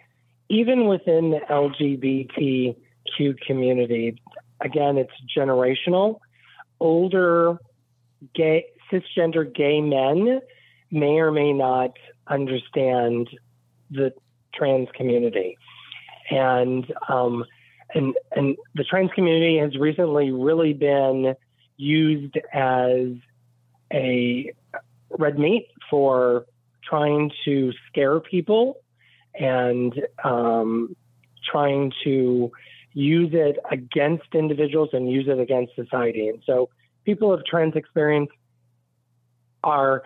even 0.48 0.88
within 0.88 1.30
the 1.30 1.38
LGBTQ 1.48 3.40
community. 3.46 4.20
Again, 4.60 4.98
it's 4.98 5.12
generational. 5.36 6.18
Older 6.80 7.58
gay 8.34 8.66
cisgender 8.90 9.52
gay 9.52 9.80
men 9.80 10.40
may 10.90 11.18
or 11.18 11.30
may 11.30 11.52
not 11.52 11.96
understand 12.26 13.28
the 13.90 14.12
trans 14.54 14.88
community, 14.94 15.56
and 16.30 16.92
um, 17.08 17.44
and 17.94 18.14
and 18.32 18.56
the 18.74 18.84
trans 18.84 19.10
community 19.14 19.58
has 19.58 19.76
recently 19.76 20.30
really 20.30 20.72
been 20.72 21.34
used 21.76 22.36
as 22.52 23.08
a 23.92 24.52
red 25.18 25.38
meat 25.38 25.68
for 25.88 26.46
trying 26.82 27.30
to 27.44 27.72
scare 27.88 28.20
people 28.20 28.78
and 29.34 29.94
um, 30.24 30.94
trying 31.50 31.92
to 32.04 32.50
use 32.92 33.30
it 33.32 33.58
against 33.70 34.34
individuals 34.34 34.90
and 34.92 35.10
use 35.10 35.28
it 35.28 35.38
against 35.38 35.74
society. 35.76 36.28
And 36.28 36.42
so 36.44 36.68
people 37.04 37.32
of 37.32 37.44
trans 37.44 37.76
experience 37.76 38.30
are 39.62 40.02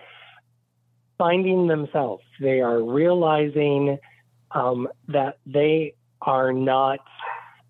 finding 1.18 1.66
themselves. 1.66 2.24
They 2.40 2.60
are 2.60 2.82
realizing 2.82 3.98
um, 4.50 4.88
that 5.08 5.38
they 5.46 5.94
are 6.20 6.52
not 6.52 7.00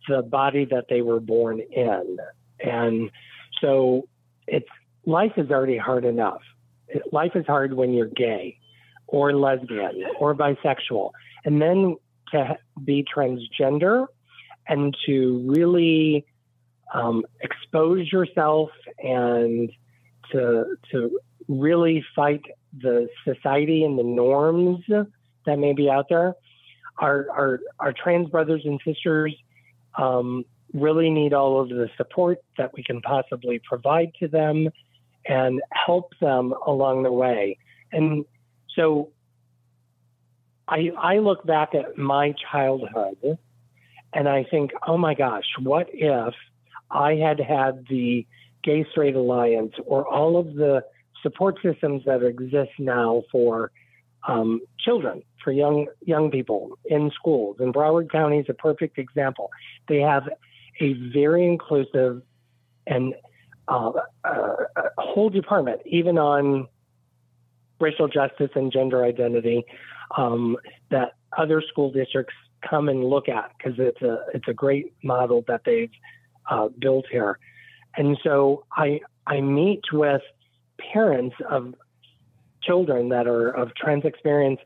the 0.08 0.22
body 0.22 0.66
that 0.66 0.86
they 0.88 1.02
were 1.02 1.20
born 1.20 1.60
in. 1.60 2.18
And 2.60 3.10
so 3.60 4.08
it's 4.46 4.68
life 5.04 5.32
is 5.36 5.50
already 5.50 5.78
hard 5.78 6.04
enough. 6.04 6.40
Life 7.10 7.32
is 7.34 7.46
hard 7.46 7.72
when 7.72 7.92
you're 7.92 8.06
gay 8.06 8.58
or 9.06 9.32
lesbian 9.32 10.04
or 10.18 10.34
bisexual. 10.34 11.10
And 11.44 11.60
then 11.60 11.96
to 12.32 12.56
be 12.84 13.04
transgender 13.04 14.06
and 14.66 14.96
to 15.06 15.44
really 15.46 16.24
um, 16.94 17.24
expose 17.40 18.10
yourself 18.10 18.70
and 19.02 19.70
to, 20.30 20.76
to 20.90 21.20
really 21.48 22.04
fight 22.14 22.42
the 22.80 23.08
society 23.24 23.84
and 23.84 23.98
the 23.98 24.04
norms 24.04 24.84
that 24.88 25.58
may 25.58 25.72
be 25.72 25.90
out 25.90 26.08
there. 26.08 26.34
Our, 26.98 27.26
our, 27.30 27.60
our 27.78 27.92
trans 27.92 28.28
brothers 28.28 28.62
and 28.64 28.80
sisters 28.84 29.34
um, 29.98 30.44
really 30.72 31.10
need 31.10 31.32
all 31.32 31.60
of 31.60 31.68
the 31.68 31.88
support 31.96 32.38
that 32.58 32.72
we 32.74 32.82
can 32.82 33.00
possibly 33.00 33.60
provide 33.66 34.12
to 34.20 34.28
them 34.28 34.68
and 35.26 35.60
help 35.72 36.12
them 36.20 36.54
along 36.66 37.02
the 37.02 37.12
way. 37.12 37.58
And 37.92 38.24
so 38.74 39.10
I, 40.66 40.90
I 40.98 41.18
look 41.18 41.44
back 41.44 41.74
at 41.74 41.98
my 41.98 42.34
childhood 42.50 43.38
and 44.12 44.28
I 44.28 44.44
think, 44.44 44.72
oh 44.86 44.96
my 44.96 45.14
gosh, 45.14 45.44
what 45.60 45.88
if 45.92 46.34
I 46.90 47.14
had 47.14 47.40
had 47.40 47.86
the 47.88 48.26
Gay 48.62 48.86
Straight 48.90 49.16
Alliance 49.16 49.72
or 49.84 50.06
all 50.06 50.38
of 50.38 50.54
the 50.54 50.84
support 51.22 51.58
systems 51.62 52.04
that 52.04 52.22
exist 52.22 52.72
now 52.78 53.22
for 53.30 53.70
um, 54.26 54.60
children, 54.78 55.22
for 55.42 55.52
young 55.52 55.86
young 56.00 56.30
people 56.30 56.78
in 56.84 57.10
schools. 57.14 57.56
And 57.58 57.74
Broward 57.74 58.10
County 58.10 58.38
is 58.38 58.46
a 58.48 58.54
perfect 58.54 58.98
example. 58.98 59.50
They 59.88 60.00
have 60.00 60.28
a 60.80 60.92
very 61.12 61.46
inclusive 61.46 62.22
and 62.86 63.14
uh, 63.68 63.92
uh, 64.24 64.54
whole 64.98 65.30
department, 65.30 65.80
even 65.86 66.18
on 66.18 66.66
racial 67.80 68.08
justice 68.08 68.50
and 68.54 68.72
gender 68.72 69.04
identity, 69.04 69.64
um, 70.16 70.56
that 70.90 71.14
other 71.36 71.62
school 71.68 71.90
districts 71.90 72.34
come 72.68 72.88
and 72.88 73.04
look 73.04 73.28
at 73.28 73.50
because 73.56 73.78
it's 73.78 74.02
a 74.02 74.24
it's 74.34 74.48
a 74.48 74.54
great 74.54 74.92
model 75.02 75.44
that 75.48 75.62
they've 75.64 75.90
uh, 76.50 76.68
built 76.78 77.06
here. 77.10 77.38
And 77.96 78.18
so 78.22 78.64
I 78.72 79.00
I 79.26 79.40
meet 79.40 79.82
with 79.92 80.22
parents 80.92 81.36
of 81.48 81.74
children 82.62 83.08
that 83.10 83.26
are 83.26 83.50
of 83.50 83.74
trans 83.74 84.04
experience, 84.04 84.60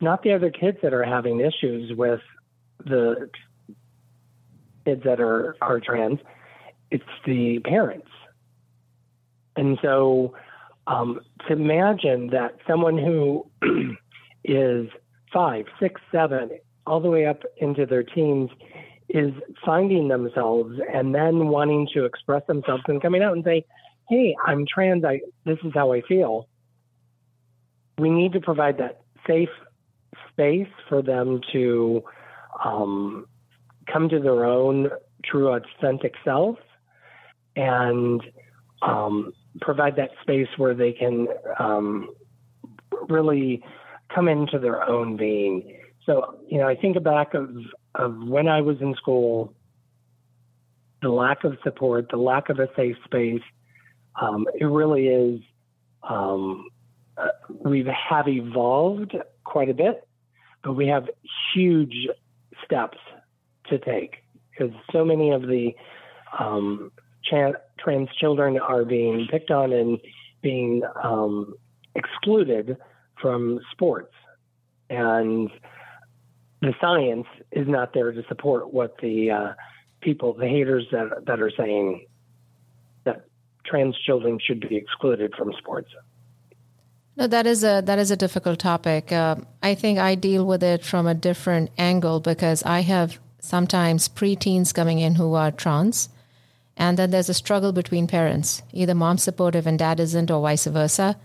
not 0.00 0.22
the 0.22 0.32
other 0.32 0.50
kids 0.50 0.78
that 0.82 0.92
are 0.92 1.04
having 1.04 1.40
issues 1.40 1.96
with 1.96 2.20
the 2.84 3.30
kids 4.84 5.02
that 5.04 5.20
are, 5.20 5.56
are 5.60 5.80
trans, 5.80 6.20
it's 6.90 7.04
the 7.24 7.58
parents. 7.60 8.08
And 9.56 9.78
so 9.82 10.34
um, 10.86 11.20
to 11.46 11.52
imagine 11.52 12.28
that 12.28 12.56
someone 12.66 12.96
who 12.98 13.46
is 14.44 14.88
five, 15.32 15.66
six, 15.80 16.00
seven, 16.12 16.50
all 16.86 17.00
the 17.00 17.10
way 17.10 17.26
up 17.26 17.42
into 17.56 17.86
their 17.86 18.02
teens 18.02 18.50
is 19.08 19.32
finding 19.64 20.08
themselves 20.08 20.78
and 20.92 21.14
then 21.14 21.48
wanting 21.48 21.88
to 21.94 22.04
express 22.04 22.42
themselves 22.46 22.82
and 22.86 23.00
coming 23.02 23.22
out 23.22 23.32
and 23.32 23.44
say, 23.44 23.64
hey, 24.08 24.36
I'm 24.46 24.66
trans, 24.66 25.04
I, 25.04 25.20
this 25.44 25.58
is 25.64 25.72
how 25.74 25.92
I 25.92 26.02
feel. 26.02 26.48
We 27.98 28.10
need 28.10 28.32
to 28.34 28.40
provide 28.40 28.78
that 28.78 29.00
safe 29.26 29.48
space 30.30 30.68
for 30.88 31.02
them 31.02 31.40
to 31.52 32.04
um, 32.64 33.26
come 33.92 34.08
to 34.08 34.20
their 34.20 34.44
own 34.44 34.90
true, 35.24 35.48
authentic 35.48 36.14
self 36.24 36.58
and 37.56 38.22
um, 38.82 39.32
provide 39.60 39.96
that 39.96 40.10
space 40.22 40.48
where 40.56 40.74
they 40.74 40.92
can 40.92 41.26
um, 41.58 42.10
really 43.08 43.64
come 44.14 44.28
into 44.28 44.58
their 44.58 44.88
own 44.88 45.16
being. 45.16 45.78
So, 46.04 46.38
you 46.46 46.58
know, 46.58 46.68
I 46.68 46.76
think 46.76 47.02
back 47.02 47.34
of, 47.34 47.50
of 47.94 48.16
when 48.18 48.46
I 48.46 48.60
was 48.60 48.80
in 48.80 48.94
school, 48.94 49.52
the 51.02 51.08
lack 51.08 51.44
of 51.44 51.56
support, 51.64 52.08
the 52.10 52.16
lack 52.16 52.48
of 52.48 52.58
a 52.58 52.68
safe 52.76 52.96
space, 53.04 53.42
um, 54.20 54.46
it 54.58 54.64
really 54.64 55.08
is. 55.08 55.40
Um, 56.02 56.68
uh, 57.16 57.28
we 57.48 57.84
have 58.10 58.28
evolved 58.28 59.16
quite 59.44 59.68
a 59.68 59.74
bit, 59.74 60.06
but 60.62 60.74
we 60.74 60.86
have 60.88 61.08
huge 61.54 62.08
steps 62.64 62.98
to 63.68 63.78
take 63.78 64.22
because 64.50 64.74
so 64.92 65.04
many 65.04 65.30
of 65.30 65.42
the 65.42 65.74
um, 66.38 66.92
trans 67.24 68.08
children 68.18 68.58
are 68.58 68.84
being 68.84 69.26
picked 69.30 69.50
on 69.50 69.72
and 69.72 69.98
being 70.42 70.82
um, 71.02 71.54
excluded 71.94 72.76
from 73.20 73.60
sports. 73.72 74.12
And 74.88 75.50
the 76.60 76.74
science 76.80 77.26
is 77.52 77.66
not 77.66 77.92
there 77.92 78.12
to 78.12 78.22
support 78.28 78.72
what 78.72 78.96
the 79.00 79.30
uh, 79.30 79.52
people, 80.00 80.34
the 80.34 80.46
haters 80.48 80.86
that, 80.92 81.24
that 81.26 81.40
are 81.40 81.50
saying 81.56 82.06
trans 83.66 83.96
children 83.98 84.38
should 84.38 84.60
be 84.68 84.76
excluded 84.76 85.34
from 85.34 85.52
sports. 85.58 85.90
No, 87.16 87.26
that 87.26 87.46
is 87.46 87.64
a 87.64 87.82
that 87.86 87.98
is 87.98 88.10
a 88.10 88.16
difficult 88.16 88.58
topic. 88.58 89.10
Uh, 89.10 89.36
I 89.62 89.74
think 89.74 89.98
I 89.98 90.14
deal 90.14 90.44
with 90.44 90.62
it 90.62 90.84
from 90.84 91.06
a 91.06 91.14
different 91.14 91.70
angle 91.78 92.20
because 92.20 92.62
I 92.62 92.80
have 92.80 93.18
sometimes 93.40 94.08
preteens 94.08 94.74
coming 94.74 94.98
in 94.98 95.14
who 95.14 95.32
are 95.34 95.50
trans, 95.50 96.10
and 96.76 96.98
then 96.98 97.10
there's 97.10 97.30
a 97.30 97.34
struggle 97.34 97.72
between 97.72 98.06
parents. 98.06 98.62
Either 98.72 98.94
mom's 98.94 99.22
supportive 99.22 99.66
and 99.66 99.78
dad 99.78 99.98
isn't, 99.98 100.30
or 100.30 100.42
vice 100.42 100.66
versa. 100.66 101.16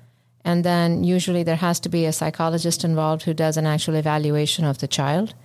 And 0.43 0.63
then 0.63 1.03
usually 1.03 1.43
there 1.43 1.57
has 1.57 1.79
to 1.81 1.89
be 1.89 2.05
a 2.05 2.13
psychologist 2.13 2.83
involved 2.83 3.23
who 3.23 3.33
does 3.33 3.57
an 3.57 3.67
actual 3.67 3.95
evaluation 3.95 4.65
of 4.65 4.79
the 4.79 4.87
child. 4.87 5.35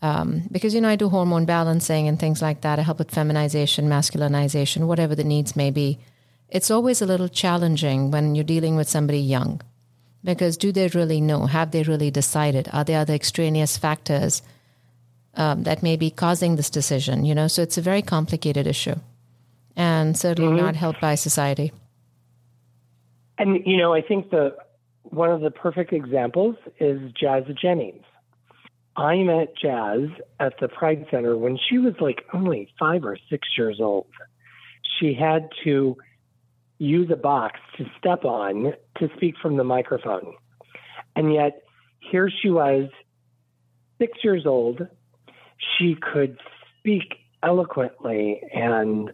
Um, 0.00 0.44
because 0.52 0.74
you 0.74 0.80
know 0.80 0.88
I 0.88 0.96
do 0.96 1.08
hormone 1.08 1.44
balancing 1.44 2.06
and 2.06 2.18
things 2.18 2.40
like 2.40 2.60
that. 2.60 2.78
I 2.78 2.82
help 2.82 2.98
with 2.98 3.10
feminization, 3.10 3.88
masculinization, 3.88 4.86
whatever 4.86 5.14
the 5.14 5.24
needs 5.24 5.56
may 5.56 5.70
be 5.70 5.98
it's 6.48 6.70
always 6.70 7.02
a 7.02 7.06
little 7.06 7.28
challenging 7.28 8.10
when 8.10 8.34
you're 8.34 8.44
dealing 8.44 8.76
with 8.76 8.88
somebody 8.88 9.18
young 9.18 9.60
because 10.24 10.56
do 10.56 10.72
they 10.72 10.88
really 10.88 11.20
know? 11.20 11.46
Have 11.46 11.70
they 11.70 11.82
really 11.82 12.10
decided? 12.10 12.68
Are 12.72 12.84
there 12.84 13.00
other 13.00 13.14
extraneous 13.14 13.76
factors 13.76 14.42
um, 15.34 15.62
that 15.64 15.82
may 15.82 15.96
be 15.96 16.10
causing 16.10 16.56
this 16.56 16.70
decision? 16.70 17.24
You 17.24 17.34
know, 17.34 17.48
so 17.48 17.62
it's 17.62 17.78
a 17.78 17.82
very 17.82 18.02
complicated 18.02 18.66
issue 18.66 18.96
and 19.76 20.16
certainly 20.16 20.52
mm-hmm. 20.52 20.66
not 20.66 20.76
helped 20.76 21.00
by 21.00 21.14
society. 21.14 21.72
And 23.38 23.64
you 23.64 23.76
know, 23.76 23.94
I 23.94 24.02
think 24.02 24.30
the 24.30 24.56
one 25.04 25.30
of 25.30 25.40
the 25.40 25.50
perfect 25.50 25.92
examples 25.92 26.56
is 26.80 27.12
Jazz 27.12 27.44
Jennings. 27.60 28.04
I 28.96 29.22
met 29.22 29.56
Jazz 29.56 30.08
at 30.40 30.54
the 30.60 30.66
Pride 30.66 31.06
Center 31.10 31.36
when 31.36 31.56
she 31.56 31.78
was 31.78 31.94
like 32.00 32.24
only 32.34 32.68
five 32.78 33.04
or 33.04 33.16
six 33.30 33.46
years 33.56 33.80
old. 33.80 34.08
She 34.98 35.14
had 35.14 35.48
to 35.62 35.96
use 36.78 37.10
a 37.12 37.16
box 37.16 37.58
to 37.76 37.84
step 37.98 38.24
on 38.24 38.72
to 38.98 39.08
speak 39.16 39.34
from 39.42 39.56
the 39.56 39.64
microphone. 39.64 40.34
And 41.16 41.32
yet, 41.32 41.62
here 41.98 42.30
she 42.30 42.50
was, 42.50 42.88
six 43.98 44.18
years 44.22 44.46
old. 44.46 44.86
She 45.76 45.96
could 45.96 46.38
speak 46.78 47.14
eloquently 47.42 48.40
and 48.54 49.10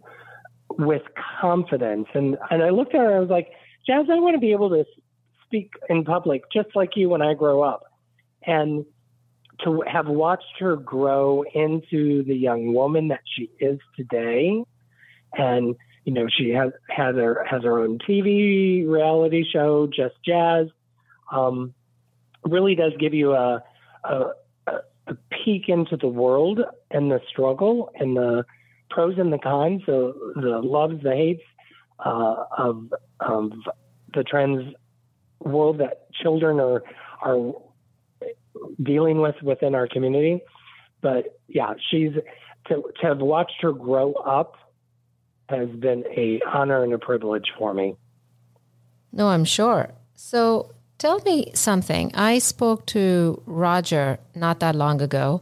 with 0.69 1.01
confidence. 1.41 2.07
And, 2.13 2.37
and 2.49 2.63
I 2.63 2.69
looked 2.69 2.93
at 2.93 3.01
her, 3.01 3.07
and 3.07 3.15
I 3.15 3.19
was 3.19 3.29
like, 3.29 3.49
Jazz, 3.87 4.05
I 4.11 4.19
want 4.19 4.35
to 4.35 4.39
be 4.39 4.51
able 4.51 4.69
to 4.69 4.85
speak 5.45 5.71
in 5.89 6.03
public 6.03 6.43
just 6.51 6.69
like 6.75 6.91
you 6.95 7.09
when 7.09 7.21
I 7.21 7.33
grow 7.33 7.61
up. 7.63 7.83
And 8.45 8.85
to 9.63 9.83
have 9.91 10.07
watched 10.07 10.59
her 10.59 10.75
grow 10.75 11.43
into 11.53 12.23
the 12.23 12.35
young 12.35 12.73
woman 12.73 13.07
that 13.07 13.21
she 13.35 13.49
is 13.59 13.79
today 13.95 14.63
and 15.33 15.75
you 16.05 16.13
know, 16.13 16.27
she 16.29 16.51
has 16.51 16.71
has 16.87 17.15
her 17.15 17.43
has 17.49 17.63
her 17.63 17.79
own 17.79 17.97
TV 17.97 18.87
reality 18.87 19.43
show, 19.51 19.87
Just 19.87 20.13
Jazz. 20.23 20.67
Um, 21.31 21.73
really 22.43 22.75
does 22.75 22.93
give 22.99 23.15
you 23.15 23.33
a, 23.33 23.63
a, 24.03 24.25
a 24.67 25.15
peek 25.31 25.67
into 25.67 25.97
the 25.97 26.07
world 26.07 26.59
and 26.91 27.11
the 27.11 27.19
struggle 27.27 27.91
and 27.95 28.15
the 28.15 28.45
pros 28.91 29.17
and 29.17 29.33
the 29.33 29.39
cons, 29.39 29.81
the 29.87 30.13
the 30.35 30.59
loves, 30.63 31.01
the 31.01 31.15
hates 31.15 31.41
uh, 31.99 32.43
of 32.55 32.93
of 33.19 33.51
the 34.13 34.23
trans 34.23 34.75
world 35.39 35.79
that 35.79 36.11
children 36.13 36.59
are 36.59 36.83
are 37.21 37.51
dealing 38.83 39.21
with 39.21 39.35
within 39.41 39.73
our 39.73 39.87
community. 39.87 40.41
But 41.01 41.39
yeah, 41.47 41.73
she's 41.89 42.11
to 42.67 42.83
to 43.01 43.07
have 43.07 43.19
watched 43.19 43.61
her 43.61 43.71
grow 43.71 44.13
up 44.13 44.55
has 45.49 45.69
been 45.69 46.03
a 46.15 46.41
honor 46.47 46.83
and 46.83 46.93
a 46.93 46.97
privilege 46.97 47.51
for 47.57 47.73
me. 47.73 47.95
No, 49.11 49.27
I'm 49.27 49.45
sure. 49.45 49.91
So 50.15 50.71
tell 50.97 51.19
me 51.19 51.51
something. 51.53 52.11
I 52.15 52.39
spoke 52.39 52.85
to 52.87 53.41
Roger 53.45 54.17
not 54.33 54.59
that 54.59 54.75
long 54.75 55.01
ago, 55.01 55.41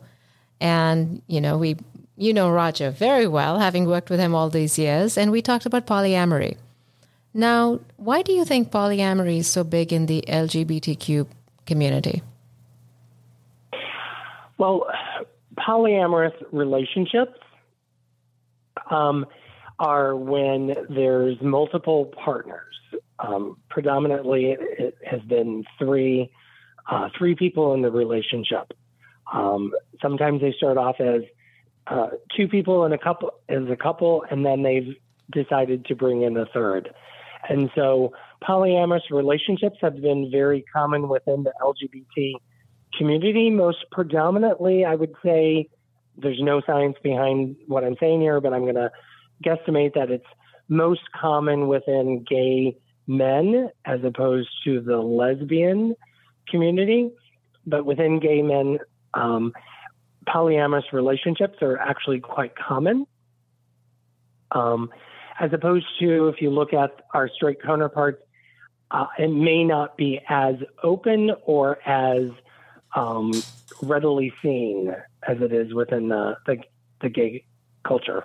and 0.59 1.21
you 1.27 1.41
know 1.41 1.57
we 1.57 1.77
you 2.17 2.33
know 2.33 2.49
Roger 2.49 2.91
very 2.91 3.27
well, 3.27 3.59
having 3.59 3.85
worked 3.85 4.09
with 4.09 4.19
him 4.19 4.35
all 4.35 4.49
these 4.49 4.77
years, 4.77 5.17
and 5.17 5.31
we 5.31 5.41
talked 5.41 5.65
about 5.65 5.87
polyamory. 5.87 6.57
Now, 7.33 7.79
why 7.97 8.21
do 8.21 8.31
you 8.31 8.45
think 8.45 8.69
polyamory 8.69 9.39
is 9.39 9.47
so 9.47 9.63
big 9.63 9.91
in 9.91 10.05
the 10.05 10.23
LGBTQ 10.27 11.25
community? 11.65 12.21
Well, 14.59 14.85
polyamorous 15.57 16.33
relationships 16.51 17.39
um, 18.89 19.25
are 19.79 20.15
when 20.15 20.75
there's 20.89 21.41
multiple 21.41 22.11
partners. 22.23 22.75
Um, 23.19 23.57
predominantly, 23.69 24.55
it 24.59 24.97
has 25.05 25.21
been 25.21 25.63
three 25.79 26.31
uh, 26.89 27.09
three 27.17 27.35
people 27.35 27.73
in 27.73 27.81
the 27.81 27.91
relationship. 27.91 28.73
Um, 29.31 29.71
sometimes 30.01 30.41
they 30.41 30.53
start 30.57 30.77
off 30.77 30.99
as 30.99 31.21
uh, 31.87 32.09
two 32.35 32.47
people 32.47 32.83
and 32.83 32.93
a 32.93 32.97
couple 32.97 33.31
as 33.49 33.63
a 33.69 33.75
couple, 33.75 34.25
and 34.29 34.45
then 34.45 34.63
they've 34.63 34.95
decided 35.31 35.85
to 35.85 35.95
bring 35.95 36.23
in 36.23 36.35
a 36.37 36.45
third. 36.47 36.93
And 37.49 37.69
so, 37.75 38.13
polyamorous 38.43 39.09
relationships 39.11 39.77
have 39.81 40.01
been 40.01 40.29
very 40.31 40.63
common 40.73 41.09
within 41.09 41.43
the 41.43 41.53
LGBT 41.61 42.33
community. 42.97 43.49
Most 43.49 43.85
predominantly, 43.91 44.85
I 44.85 44.95
would 44.95 45.13
say 45.23 45.69
there's 46.17 46.39
no 46.41 46.61
science 46.65 46.95
behind 47.03 47.55
what 47.67 47.83
I'm 47.83 47.95
saying 47.99 48.21
here, 48.21 48.39
but 48.39 48.53
I'm 48.53 48.61
going 48.61 48.75
to 48.75 48.91
guesstimate 49.43 49.93
that 49.93 50.11
it's 50.11 50.25
most 50.67 51.01
common 51.19 51.67
within 51.67 52.25
gay 52.27 52.77
men 53.07 53.69
as 53.85 54.03
opposed 54.03 54.49
to 54.63 54.81
the 54.81 54.97
lesbian 54.97 55.95
community. 56.49 57.11
But 57.65 57.85
within 57.85 58.19
gay 58.19 58.41
men, 58.41 58.79
um, 59.13 59.53
polyamorous 60.27 60.91
relationships 60.91 61.61
are 61.61 61.77
actually 61.77 62.19
quite 62.19 62.55
common. 62.55 63.05
Um, 64.51 64.89
as 65.39 65.51
opposed 65.51 65.85
to 65.99 66.27
if 66.27 66.41
you 66.41 66.49
look 66.49 66.73
at 66.73 66.91
our 67.13 67.29
straight 67.29 67.61
counterparts, 67.61 68.21
uh, 68.91 69.07
it 69.17 69.29
may 69.29 69.63
not 69.63 69.97
be 69.97 70.21
as 70.29 70.55
open 70.83 71.31
or 71.45 71.79
as 71.87 72.29
um, 72.95 73.31
readily 73.81 74.31
seen 74.41 74.93
as 75.27 75.37
it 75.41 75.51
is 75.51 75.73
within 75.73 76.09
the, 76.09 76.35
the, 76.45 76.57
the 77.01 77.09
gay 77.09 77.43
culture. 77.83 78.23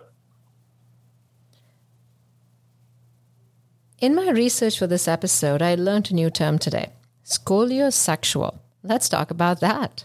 In 4.00 4.14
my 4.14 4.30
research 4.30 4.78
for 4.78 4.86
this 4.86 5.08
episode, 5.08 5.60
I 5.60 5.74
learned 5.74 6.12
a 6.12 6.14
new 6.14 6.30
term 6.30 6.58
today 6.58 6.92
skoliosexual. 7.24 8.58
Let's 8.84 9.08
talk 9.08 9.30
about 9.32 9.60
that. 9.60 10.04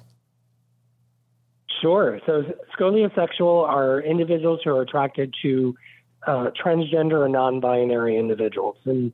Sure. 1.80 2.20
So, 2.26 2.44
skoliosexual 2.78 3.68
are 3.68 4.02
individuals 4.02 4.62
who 4.64 4.72
are 4.72 4.82
attracted 4.82 5.34
to 5.44 5.76
uh, 6.26 6.50
transgender 6.60 7.24
and 7.24 7.34
non 7.34 7.60
binary 7.60 8.18
individuals. 8.18 8.78
And 8.86 9.14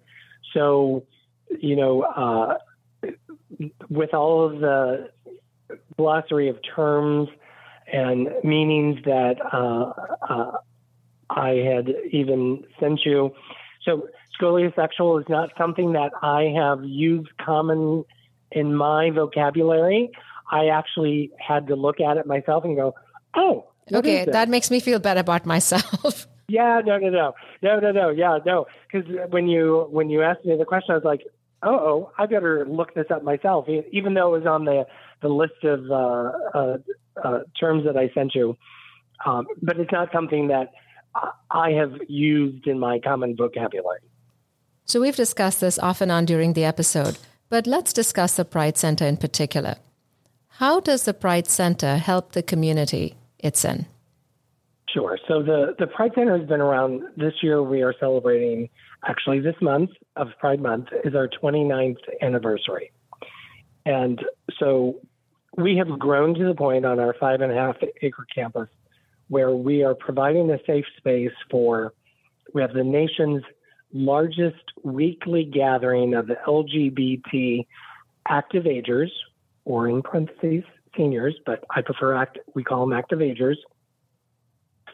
so, 0.54 1.04
you 1.60 1.76
know, 1.76 2.04
uh, 2.04 2.58
with 3.90 4.14
all 4.14 4.46
of 4.46 4.60
the 4.62 5.10
glossary 5.98 6.48
of 6.48 6.58
terms 6.76 7.28
and 7.92 8.30
meanings 8.46 9.04
that 9.04 9.36
uh, 9.52 9.92
uh 10.30 10.58
I 11.30 11.50
had 11.50 11.94
even 12.12 12.64
sent 12.80 13.02
you, 13.06 13.36
so 13.84 14.08
skoliosexual 14.40 15.22
is 15.22 15.30
not 15.30 15.50
something 15.58 15.94
that 15.94 16.12
I 16.22 16.54
have 16.56 16.84
used 16.84 17.30
common 17.44 18.06
in 18.52 18.76
my 18.76 19.10
vocabulary. 19.12 20.12
I 20.52 20.68
actually 20.68 21.32
had 21.46 21.68
to 21.68 21.76
look 21.76 22.00
at 22.00 22.18
it 22.18 22.26
myself 22.26 22.64
and 22.64 22.76
go, 22.76 22.96
oh, 23.36 23.68
okay, 23.92 24.26
that 24.26 24.50
makes 24.50 24.72
me 24.72 24.80
feel 24.80 25.00
better 25.00 25.20
about 25.20 25.46
myself. 25.46 26.28
yeah, 26.48 26.82
no, 26.84 26.98
no, 26.98 27.10
no, 27.10 27.34
no, 27.62 27.80
no, 27.80 27.92
no, 27.92 28.10
yeah, 28.10 28.40
no. 28.46 28.66
Because 28.92 29.08
when 29.30 29.48
you 29.48 29.88
when 29.92 30.10
you 30.10 30.24
asked 30.24 30.46
me 30.46 30.58
the 30.58 30.66
question, 30.66 30.94
I 30.94 30.96
was 30.96 31.04
like, 31.04 31.22
oh, 31.62 31.70
oh, 31.70 32.12
I 32.18 32.26
better 32.26 32.66
look 32.68 32.94
this 32.96 33.08
up 33.12 33.24
myself, 33.24 33.68
even 33.92 34.14
though 34.14 34.34
it 34.34 34.40
was 34.40 34.48
on 34.48 34.66
the 34.66 34.86
the 35.22 35.30
list 35.30 35.64
of 35.64 35.92
uh, 35.92 36.32
uh, 36.58 36.78
uh, 37.24 37.40
terms 37.60 37.86
that 37.86 37.98
I 37.98 38.10
sent 38.14 38.34
you. 38.34 38.58
Um, 39.26 39.48
but 39.62 39.78
it's 39.80 39.92
not 39.92 40.10
something 40.14 40.48
that 40.48 40.72
I 41.52 41.72
have 41.72 41.94
used 42.08 42.68
in 42.68 42.80
my 42.80 43.00
common 43.00 43.36
vocabulary. 43.36 44.00
So 44.90 45.00
we've 45.00 45.16
discussed 45.16 45.62
this 45.62 45.78
off 45.78 46.02
and 46.02 46.12
on 46.12 46.26
during 46.26 46.54
the 46.54 46.66
episode, 46.66 47.20
but 47.48 47.68
let's 47.68 47.94
discuss 47.94 48.36
the 48.36 48.44
Pride 48.44 48.76
Center 48.76 49.06
in 49.06 49.18
particular. 49.18 49.76
How 50.48 50.80
does 50.80 51.04
the 51.04 51.14
Pride 51.14 51.46
Center 51.46 51.98
help 51.98 52.32
the 52.32 52.42
community 52.42 53.14
it's 53.38 53.64
in? 53.64 53.86
Sure. 54.92 55.20
So 55.28 55.44
the, 55.44 55.76
the 55.78 55.86
Pride 55.86 56.14
Center 56.16 56.36
has 56.36 56.48
been 56.48 56.60
around. 56.60 57.04
This 57.16 57.34
year 57.44 57.62
we 57.62 57.84
are 57.84 57.94
celebrating, 58.00 58.68
actually, 59.08 59.42
this 59.42 59.54
month 59.62 59.92
of 60.16 60.30
Pride 60.40 60.60
Month 60.60 60.88
is 61.06 61.14
our 61.14 61.28
29th 61.28 62.02
anniversary. 62.24 62.92
And 63.86 64.20
so 64.60 65.02
we 65.56 65.78
have 65.78 66.00
grown 66.00 66.34
to 66.34 66.48
the 66.48 66.56
point 66.56 66.84
on 66.84 67.00
our 67.00 67.14
five 67.20 67.42
and 67.42 67.52
a 67.52 67.56
half 67.56 67.76
acre 68.02 68.26
campus 68.34 68.70
where 69.28 69.52
we 69.52 69.84
are 69.84 69.94
providing 69.94 70.50
a 70.50 70.58
safe 70.66 70.86
space 70.98 71.30
for, 71.52 71.94
we 72.56 72.64
have 72.64 72.74
the 72.74 72.84
nation's 72.84 73.44
largest 73.94 74.64
weekly 74.84 75.44
gathering 75.44 76.14
of 76.14 76.28
LGBT 76.48 77.66
active 78.28 78.68
agers, 78.68 79.12
or 79.66 79.88
in 79.88 80.02
parentheses, 80.02 80.64
seniors, 80.96 81.36
but 81.46 81.64
I 81.76 81.82
prefer 81.82 82.16
act, 82.16 82.40
we 82.56 82.64
call 82.64 82.88
them 82.88 82.98
active 82.98 83.22
agers. 83.22 83.60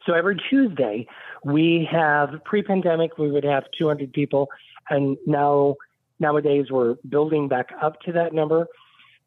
So 0.05 0.13
every 0.13 0.37
Tuesday, 0.49 1.07
we 1.43 1.87
have 1.91 2.43
pre-pandemic, 2.45 3.17
we 3.17 3.31
would 3.31 3.43
have 3.43 3.63
200 3.77 4.13
people, 4.13 4.49
and 4.89 5.17
now 5.25 5.75
nowadays 6.19 6.67
we're 6.69 6.95
building 7.09 7.47
back 7.47 7.69
up 7.81 7.99
to 8.01 8.11
that 8.13 8.33
number. 8.33 8.67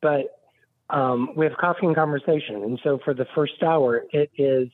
But 0.01 0.39
um, 0.91 1.31
we 1.37 1.45
have 1.47 1.57
coffee 1.57 1.87
and 1.87 1.95
conversation, 1.95 2.62
and 2.62 2.81
so 2.83 2.99
for 3.05 3.12
the 3.12 3.27
first 3.35 3.62
hour, 3.62 4.05
it 4.12 4.31
is 4.39 4.69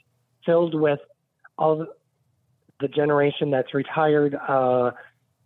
filled 0.45 0.75
with 0.75 1.01
all 1.59 1.87
the 2.81 2.89
generation 2.89 3.51
that's 3.51 3.75
retired. 3.75 4.35
Uh, 4.35 4.93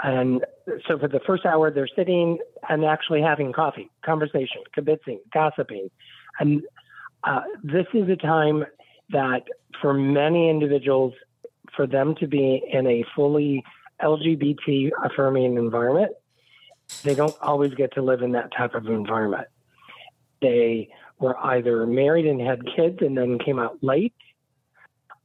and 0.02 0.44
so 0.86 0.98
for 0.98 1.08
the 1.08 1.20
first 1.26 1.44
hour, 1.44 1.70
they're 1.70 1.88
sitting 1.94 2.38
and 2.68 2.84
actually 2.84 3.20
having 3.20 3.52
coffee, 3.52 3.90
conversation, 4.04 4.62
kibitzing, 4.76 5.18
gossiping. 5.32 5.90
And 6.38 6.62
uh, 7.24 7.40
this 7.62 7.86
is 7.94 8.08
a 8.08 8.16
time 8.16 8.64
that 9.10 9.42
for 9.80 9.92
many 9.92 10.48
individuals, 10.48 11.14
for 11.74 11.86
them 11.86 12.14
to 12.16 12.26
be 12.26 12.62
in 12.72 12.86
a 12.86 13.04
fully 13.14 13.64
LGBT 14.00 14.90
affirming 15.04 15.56
environment, 15.56 16.12
they 17.02 17.14
don't 17.14 17.34
always 17.42 17.74
get 17.74 17.92
to 17.94 18.02
live 18.02 18.22
in 18.22 18.32
that 18.32 18.50
type 18.56 18.74
of 18.74 18.86
environment. 18.86 19.48
They 20.40 20.90
were 21.18 21.36
either 21.38 21.86
married 21.86 22.26
and 22.26 22.40
had 22.40 22.60
kids 22.76 22.98
and 23.00 23.18
then 23.18 23.38
came 23.38 23.58
out 23.58 23.78
late. 23.82 24.14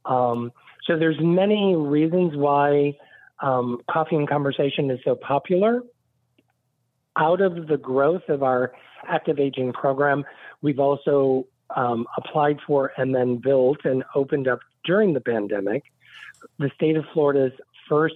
Um, 0.04 0.52
so 0.86 0.98
there's 0.98 1.20
many 1.20 1.74
reasons 1.76 2.36
why 2.36 2.96
um, 3.40 3.80
coffee 3.90 4.16
and 4.16 4.28
conversation 4.28 4.90
is 4.90 5.00
so 5.04 5.14
popular. 5.14 5.80
Out 7.16 7.40
of 7.40 7.68
the 7.68 7.76
growth 7.76 8.28
of 8.28 8.42
our 8.42 8.72
active 9.08 9.38
aging 9.38 9.72
program, 9.72 10.24
we've 10.62 10.80
also 10.80 11.46
um, 11.74 12.06
applied 12.16 12.58
for 12.66 12.92
and 12.96 13.14
then 13.14 13.36
built 13.36 13.84
and 13.84 14.04
opened 14.14 14.48
up 14.48 14.60
during 14.84 15.14
the 15.14 15.20
pandemic 15.20 15.84
the 16.58 16.70
state 16.74 16.96
of 16.96 17.04
Florida's 17.12 17.52
first 17.88 18.14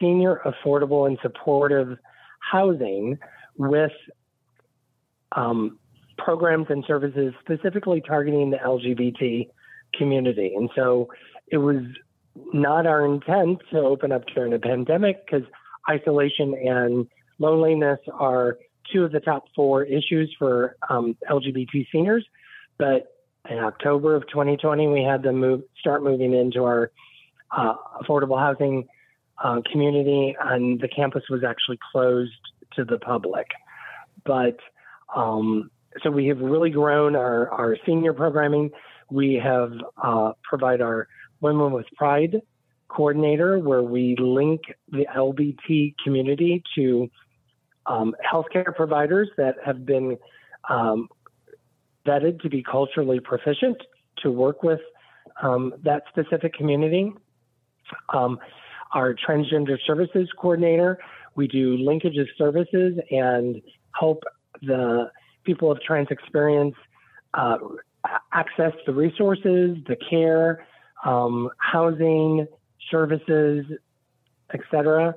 senior 0.00 0.40
affordable 0.44 1.06
and 1.06 1.18
supportive 1.22 1.98
housing 2.40 3.18
with 3.56 3.92
um, 5.32 5.78
programs 6.18 6.66
and 6.68 6.84
services 6.86 7.34
specifically 7.40 8.00
targeting 8.00 8.50
the 8.50 8.58
LGBT 8.58 9.48
community. 9.94 10.54
And 10.54 10.70
so 10.74 11.08
it 11.48 11.58
was 11.58 11.82
not 12.52 12.86
our 12.86 13.04
intent 13.04 13.60
to 13.70 13.78
open 13.78 14.12
up 14.12 14.24
during 14.34 14.52
a 14.52 14.58
pandemic 14.58 15.24
because 15.24 15.46
isolation 15.88 16.54
and 16.54 17.06
loneliness 17.38 17.98
are 18.12 18.58
two 18.92 19.04
of 19.04 19.12
the 19.12 19.20
top 19.20 19.44
four 19.54 19.84
issues 19.84 20.34
for 20.38 20.76
um, 20.88 21.16
LGBT 21.30 21.86
seniors. 21.90 22.24
But 22.78 23.12
in 23.48 23.58
October 23.58 24.14
of 24.14 24.26
2020, 24.28 24.88
we 24.88 25.02
had 25.02 25.22
to 25.22 25.32
move, 25.32 25.62
start 25.78 26.02
moving 26.02 26.34
into 26.34 26.64
our 26.64 26.90
uh, 27.56 27.74
affordable 28.02 28.38
housing 28.38 28.88
uh, 29.42 29.60
community, 29.70 30.36
and 30.40 30.80
the 30.80 30.88
campus 30.88 31.24
was 31.30 31.42
actually 31.44 31.78
closed 31.92 32.32
to 32.74 32.84
the 32.84 32.98
public. 32.98 33.46
But 34.24 34.58
um, 35.14 35.70
so 36.02 36.10
we 36.10 36.26
have 36.26 36.40
really 36.40 36.70
grown 36.70 37.16
our, 37.16 37.48
our 37.50 37.76
senior 37.86 38.12
programming. 38.12 38.70
We 39.10 39.40
have 39.42 39.72
uh, 40.02 40.32
provide 40.42 40.80
our 40.80 41.08
Women 41.40 41.72
with 41.72 41.86
Pride 41.96 42.40
coordinator, 42.88 43.58
where 43.58 43.82
we 43.82 44.16
link 44.18 44.62
the 44.90 45.06
LBT 45.14 45.94
community 46.02 46.62
to 46.76 47.10
um, 47.86 48.14
healthcare 48.24 48.74
providers 48.74 49.28
that 49.36 49.56
have 49.64 49.84
been 49.84 50.16
um, 50.68 51.08
vetted 52.06 52.40
to 52.42 52.48
be 52.48 52.62
culturally 52.62 53.20
proficient 53.20 53.76
to 54.18 54.30
work 54.30 54.62
with 54.62 54.80
um, 55.42 55.74
that 55.84 56.04
specific 56.10 56.54
community. 56.54 57.12
Um, 58.12 58.38
our 58.92 59.14
transgender 59.14 59.76
services 59.86 60.28
coordinator. 60.40 60.98
We 61.34 61.48
do 61.48 61.76
linkage 61.76 62.16
of 62.16 62.26
services 62.38 62.98
and 63.10 63.60
help 63.98 64.22
the 64.62 65.10
people 65.44 65.70
of 65.70 65.80
trans 65.82 66.08
experience 66.10 66.74
uh, 67.34 67.58
access 68.32 68.72
the 68.86 68.94
resources, 68.94 69.76
the 69.86 69.96
care, 70.08 70.66
um, 71.04 71.50
housing, 71.58 72.46
services, 72.90 73.64
etc. 74.52 75.14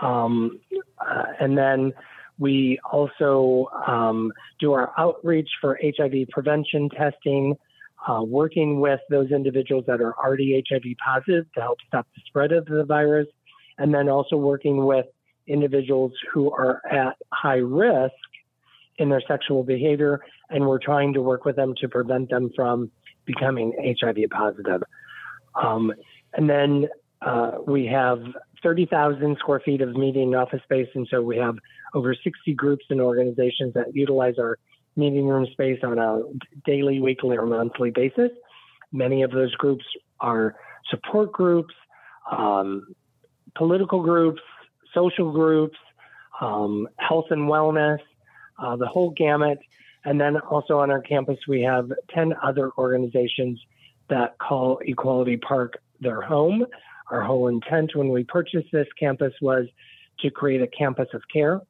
Um, 0.00 0.60
uh, 0.98 1.24
and 1.38 1.56
then 1.56 1.92
we 2.38 2.78
also 2.90 3.68
um, 3.86 4.32
do 4.58 4.72
our 4.72 4.92
outreach 4.98 5.48
for 5.60 5.78
HIV 5.82 6.28
prevention 6.30 6.88
testing, 6.88 7.56
uh, 8.08 8.22
working 8.22 8.80
with 8.80 9.00
those 9.10 9.30
individuals 9.30 9.84
that 9.86 10.00
are 10.00 10.14
already 10.16 10.62
HIV 10.68 10.96
positive 11.04 11.52
to 11.54 11.60
help 11.60 11.78
stop 11.86 12.06
the 12.14 12.22
spread 12.26 12.52
of 12.52 12.64
the 12.64 12.84
virus, 12.84 13.28
and 13.78 13.92
then 13.92 14.08
also 14.08 14.36
working 14.36 14.86
with 14.86 15.06
individuals 15.46 16.12
who 16.32 16.50
are 16.50 16.80
at 16.90 17.16
high 17.32 17.56
risk 17.56 18.14
in 18.96 19.08
their 19.10 19.22
sexual 19.26 19.62
behavior, 19.62 20.20
and 20.48 20.66
we're 20.66 20.78
trying 20.78 21.12
to 21.14 21.22
work 21.22 21.44
with 21.44 21.56
them 21.56 21.74
to 21.80 21.88
prevent 21.88 22.30
them 22.30 22.50
from 22.56 22.90
becoming 23.26 23.72
HIV 24.00 24.30
positive. 24.30 24.82
Um, 25.54 25.92
and 26.34 26.48
then 26.48 26.88
uh, 27.22 27.52
we 27.66 27.86
have 27.86 28.22
30,000 28.62 29.36
square 29.38 29.60
feet 29.60 29.80
of 29.80 29.94
meeting 29.94 30.34
office 30.34 30.62
space, 30.64 30.88
and 30.94 31.06
so 31.10 31.22
we 31.22 31.36
have 31.36 31.56
over 31.94 32.14
60 32.14 32.54
groups 32.54 32.84
and 32.90 33.00
organizations 33.00 33.74
that 33.74 33.94
utilize 33.94 34.34
our 34.38 34.58
meeting 34.96 35.26
room 35.26 35.46
space 35.52 35.80
on 35.82 35.98
a 35.98 36.22
daily, 36.64 37.00
weekly, 37.00 37.36
or 37.36 37.46
monthly 37.46 37.90
basis. 37.90 38.30
Many 38.92 39.22
of 39.22 39.30
those 39.30 39.54
groups 39.54 39.84
are 40.20 40.56
support 40.90 41.32
groups, 41.32 41.74
um, 42.30 42.94
political 43.56 44.02
groups, 44.02 44.40
social 44.94 45.32
groups, 45.32 45.76
um, 46.40 46.88
health 46.96 47.26
and 47.30 47.48
wellness, 47.48 47.98
uh, 48.58 48.76
the 48.76 48.86
whole 48.86 49.10
gamut. 49.10 49.58
And 50.04 50.20
then 50.20 50.38
also 50.38 50.78
on 50.78 50.90
our 50.90 51.00
campus, 51.00 51.38
we 51.46 51.62
have 51.62 51.92
10 52.14 52.34
other 52.42 52.70
organizations 52.78 53.60
that 54.10 54.38
call 54.38 54.78
Equality 54.84 55.36
Park 55.36 55.78
their 56.00 56.20
home. 56.20 56.66
Our 57.10 57.22
whole 57.22 57.48
intent 57.48 57.92
when 57.94 58.10
we 58.10 58.24
purchased 58.24 58.68
this 58.72 58.86
campus 58.98 59.32
was 59.40 59.66
to 60.20 60.30
create 60.30 60.62
a 60.62 60.66
campus 60.66 61.08
of 61.14 61.22
care, 61.32 61.60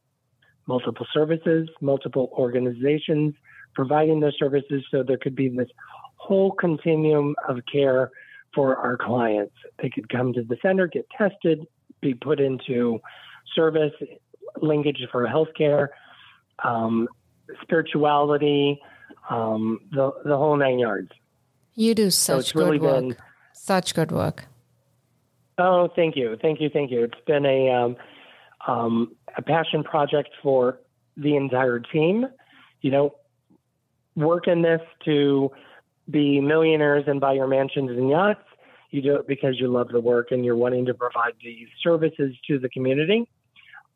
multiple 0.66 1.07
services, 1.12 1.68
multiple 1.80 2.30
organizations 2.36 3.34
providing 3.74 4.20
those 4.20 4.36
services 4.38 4.84
so 4.91 5.03
there 5.03 5.18
could 5.18 5.36
be 5.36 5.49
this 5.49 5.68
whole 6.16 6.53
continuum 6.53 7.34
of 7.49 7.59
care 7.70 8.11
for 8.55 8.76
our 8.76 8.97
clients. 8.97 9.55
They 9.80 9.91
could 9.91 10.09
come 10.09 10.32
to 10.34 10.43
the 10.43 10.57
center, 10.61 10.86
get 10.86 11.07
tested, 11.16 11.66
be 12.01 12.14
put 12.14 12.41
into 12.41 13.01
service, 13.55 13.93
linkage 14.61 15.07
for 15.12 15.26
healthcare, 15.26 15.88
um, 16.64 17.09
spirituality, 17.62 18.80
um, 19.28 19.80
the 19.93 20.11
the 20.24 20.36
whole 20.36 20.57
nine 20.57 20.78
yards. 20.78 21.11
You 21.75 21.95
do 21.95 22.11
such 22.11 22.49
so 22.49 22.53
good 22.53 22.64
really 22.64 22.79
work. 22.79 23.01
Been, 23.01 23.16
such 23.55 23.95
good 23.95 24.12
work. 24.12 24.45
Oh, 25.59 25.89
thank 25.95 26.16
you, 26.16 26.37
thank 26.41 26.61
you, 26.61 26.71
thank 26.71 26.91
you. 26.91 27.05
It's 27.05 27.21
been 27.27 27.45
a 27.45 27.71
um, 27.71 27.97
um, 28.66 29.16
a 29.37 29.43
passion 29.43 29.85
project 29.85 30.31
for 30.43 30.81
the 31.16 31.37
entire 31.37 31.81
team. 31.81 32.27
You 32.81 32.91
know, 32.91 33.14
work 34.16 34.49
in 34.49 34.62
this 34.62 34.81
to 35.05 35.51
be 36.09 36.41
millionaires 36.41 37.05
and 37.07 37.21
buy 37.21 37.35
your 37.35 37.47
mansions 37.47 37.91
and 37.91 38.09
yachts. 38.09 38.41
You 38.91 39.03
do 39.03 39.16
it 39.16 39.29
because 39.29 39.61
you 39.61 39.68
love 39.68 39.89
the 39.89 40.01
work 40.01 40.29
and 40.33 40.45
you're 40.45 40.57
wanting 40.57 40.87
to 40.87 40.95
provide 40.95 41.35
these 41.43 41.68
services 41.83 42.35
to 42.49 42.59
the 42.59 42.68
community 42.68 43.29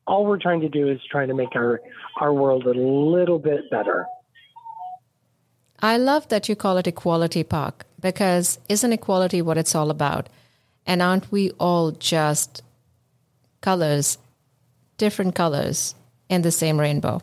all 0.06 0.26
we're 0.26 0.38
trying 0.38 0.60
to 0.60 0.68
do 0.68 0.88
is 0.88 1.00
trying 1.10 1.28
to 1.28 1.34
make 1.34 1.54
our, 1.54 1.80
our 2.20 2.32
world 2.32 2.66
a 2.66 2.72
little 2.72 3.38
bit 3.38 3.70
better. 3.70 4.06
I 5.80 5.96
love 5.96 6.28
that 6.28 6.48
you 6.48 6.56
call 6.56 6.78
it 6.78 6.86
Equality 6.86 7.44
Park 7.44 7.84
because 8.00 8.58
isn't 8.68 8.92
equality 8.92 9.42
what 9.42 9.58
it's 9.58 9.74
all 9.74 9.90
about? 9.90 10.28
And 10.86 11.00
aren't 11.00 11.32
we 11.32 11.50
all 11.52 11.90
just 11.90 12.62
colors, 13.60 14.18
different 14.98 15.34
colors 15.34 15.94
in 16.28 16.42
the 16.42 16.50
same 16.50 16.78
rainbow? 16.78 17.22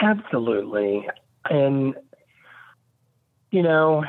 Absolutely. 0.00 1.08
And, 1.48 1.94
you 3.50 3.62
know, 3.62 4.04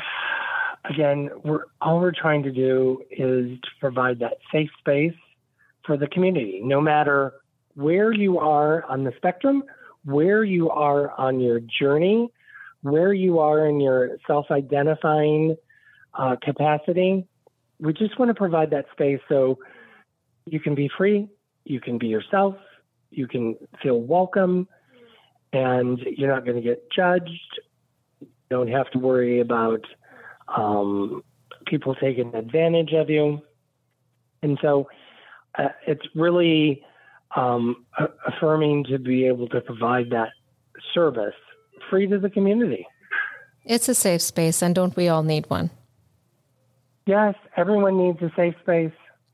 again, 0.89 1.29
we're 1.43 1.65
all 1.81 1.99
we're 1.99 2.11
trying 2.11 2.43
to 2.43 2.51
do 2.51 3.01
is 3.11 3.59
to 3.61 3.69
provide 3.79 4.19
that 4.19 4.37
safe 4.51 4.69
space 4.79 5.15
for 5.85 5.97
the 5.97 6.07
community, 6.07 6.61
no 6.63 6.81
matter 6.81 7.33
where 7.75 8.11
you 8.11 8.39
are 8.39 8.83
on 8.85 9.03
the 9.03 9.13
spectrum, 9.17 9.63
where 10.05 10.43
you 10.43 10.69
are 10.69 11.11
on 11.19 11.39
your 11.39 11.59
journey, 11.59 12.31
where 12.83 13.13
you 13.13 13.39
are 13.39 13.65
in 13.65 13.79
your 13.79 14.17
self 14.27 14.51
identifying 14.51 15.55
uh, 16.13 16.35
capacity. 16.41 17.25
We 17.79 17.93
just 17.93 18.19
want 18.19 18.29
to 18.29 18.35
provide 18.35 18.69
that 18.69 18.85
space 18.91 19.19
so 19.27 19.57
you 20.45 20.59
can 20.59 20.75
be 20.75 20.89
free, 20.95 21.27
you 21.63 21.81
can 21.81 21.97
be 21.97 22.07
yourself, 22.07 22.55
you 23.09 23.27
can 23.27 23.55
feel 23.81 23.99
welcome, 23.99 24.67
and 25.51 25.99
you're 25.99 26.33
not 26.33 26.45
going 26.45 26.57
to 26.57 26.61
get 26.61 26.91
judged. 26.91 27.59
You 28.19 28.27
don't 28.49 28.69
have 28.69 28.89
to 28.91 28.99
worry 28.99 29.39
about 29.39 29.85
um, 30.55 31.23
people 31.65 31.95
taking 31.95 32.35
advantage 32.35 32.93
of 32.93 33.09
you. 33.09 33.41
And 34.41 34.59
so 34.61 34.89
uh, 35.57 35.69
it's 35.87 36.05
really 36.15 36.83
um, 37.35 37.85
affirming 38.27 38.83
to 38.85 38.99
be 38.99 39.25
able 39.25 39.47
to 39.49 39.61
provide 39.61 40.09
that 40.11 40.29
service 40.93 41.33
free 41.89 42.07
to 42.07 42.19
the 42.19 42.29
community. 42.29 42.87
It's 43.65 43.87
a 43.87 43.95
safe 43.95 44.21
space, 44.21 44.61
and 44.61 44.75
don't 44.75 44.95
we 44.95 45.07
all 45.07 45.23
need 45.23 45.49
one? 45.49 45.69
Yes, 47.05 47.35
everyone 47.55 47.97
needs 47.97 48.21
a 48.21 48.31
safe 48.35 48.55
space. 48.61 48.91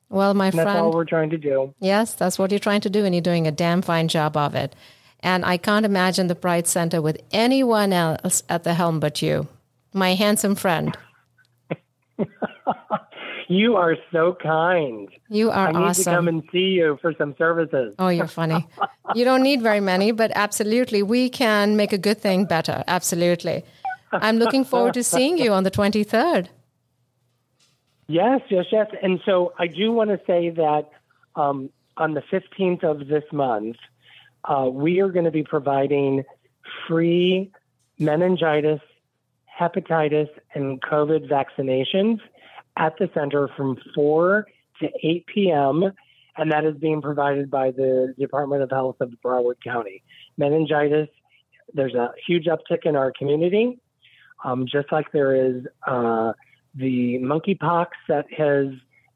Well, 0.09 0.33
my 0.33 0.51
friend, 0.51 0.67
that's 0.67 0.79
all 0.79 0.91
we're 0.91 1.05
trying 1.05 1.29
to 1.31 1.37
do. 1.37 1.73
Yes, 1.79 2.13
that's 2.13 2.39
what 2.39 2.51
you're 2.51 2.59
trying 2.59 2.81
to 2.81 2.89
do, 2.89 3.05
and 3.05 3.13
you're 3.13 3.21
doing 3.21 3.47
a 3.47 3.51
damn 3.51 3.81
fine 3.81 4.07
job 4.07 4.35
of 4.35 4.55
it. 4.55 4.75
And 5.21 5.45
I 5.45 5.57
can't 5.57 5.85
imagine 5.85 6.27
the 6.27 6.35
Pride 6.35 6.65
Center 6.67 7.01
with 7.01 7.21
anyone 7.31 7.93
else 7.93 8.43
at 8.49 8.63
the 8.63 8.73
helm 8.73 8.99
but 8.99 9.21
you, 9.21 9.47
my 9.93 10.15
handsome 10.15 10.55
friend. 10.55 10.97
You 13.51 13.77
are 13.77 13.97
so 14.11 14.37
kind. 14.39 15.09
You 15.27 15.49
are 15.49 15.69
I 15.69 15.71
need 15.71 15.77
awesome. 15.79 16.03
to 16.03 16.17
come 16.17 16.27
and 16.27 16.43
see 16.51 16.77
you 16.77 16.99
for 17.01 17.15
some 17.17 17.33
services. 17.35 17.95
Oh, 17.97 18.09
you're 18.09 18.27
funny. 18.27 18.67
you 19.15 19.25
don't 19.25 19.41
need 19.41 19.63
very 19.63 19.79
many, 19.79 20.11
but 20.11 20.31
absolutely, 20.35 21.01
we 21.01 21.31
can 21.31 21.75
make 21.75 21.91
a 21.91 21.97
good 21.97 22.19
thing 22.19 22.45
better. 22.45 22.83
Absolutely. 22.87 23.65
I'm 24.11 24.37
looking 24.37 24.63
forward 24.63 24.93
to 24.93 25.03
seeing 25.03 25.39
you 25.39 25.51
on 25.51 25.63
the 25.63 25.71
23rd. 25.71 26.47
Yes, 28.05 28.41
yes, 28.51 28.65
yes. 28.71 28.87
And 29.01 29.19
so 29.25 29.53
I 29.57 29.65
do 29.65 29.91
want 29.91 30.11
to 30.11 30.19
say 30.27 30.51
that 30.51 30.91
um, 31.35 31.71
on 31.97 32.13
the 32.13 32.21
15th 32.31 32.83
of 32.83 33.07
this 33.07 33.23
month, 33.31 33.77
uh, 34.43 34.69
we 34.71 34.99
are 34.99 35.09
going 35.09 35.25
to 35.25 35.31
be 35.31 35.43
providing 35.43 36.23
free 36.87 37.51
meningitis, 37.97 38.79
hepatitis, 39.59 40.29
and 40.53 40.79
COVID 40.83 41.27
vaccinations 41.27 42.19
at 42.79 42.97
the 42.97 43.09
center 43.13 43.49
from 43.55 43.77
4 43.93 44.47
to 44.81 44.89
8 45.03 45.25
p.m., 45.27 45.91
and 46.37 46.51
that 46.51 46.63
is 46.63 46.75
being 46.77 47.01
provided 47.01 47.51
by 47.51 47.71
the 47.71 48.15
Department 48.17 48.63
of 48.63 48.71
Health 48.71 48.95
of 49.01 49.11
Broward 49.23 49.61
County. 49.63 50.01
Meningitis, 50.37 51.09
there's 51.73 51.93
a 51.93 52.13
huge 52.25 52.45
uptick 52.45 52.85
in 52.85 52.95
our 52.95 53.11
community, 53.11 53.77
um, 54.45 54.65
just 54.65 54.91
like 54.91 55.11
there 55.11 55.35
is 55.35 55.65
uh, 55.85 56.31
the 56.73 57.19
monkeypox 57.19 57.87
that 58.07 58.25
has 58.35 58.67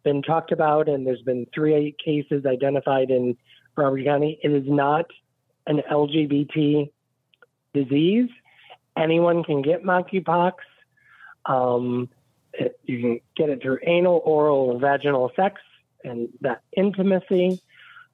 been 0.04 0.22
talked 0.22 0.52
about, 0.52 0.90
and 0.90 1.08
there's 1.08 1.22
been 1.22 1.48
three 1.56 1.96
cases 2.04 2.46
identified 2.46 3.10
in 3.10 3.38
Broward 3.78 4.04
County. 4.04 4.38
It 4.44 4.52
is 4.52 4.66
not 4.68 5.06
an 5.66 5.82
LGBT 5.90 6.92
disease. 7.74 8.30
Anyone 8.98 9.46
can 9.46 9.62
get 9.62 9.84
monkeypox. 9.84 10.54
Um, 11.46 12.10
it, 12.54 12.80
you 12.84 13.00
can 13.00 13.20
get 13.36 13.50
it 13.50 13.62
through 13.62 13.80
anal, 13.86 14.22
oral, 14.24 14.72
or 14.72 14.80
vaginal 14.80 15.32
sex 15.36 15.62
and 16.04 16.30
that 16.42 16.62
intimacy. 16.76 17.62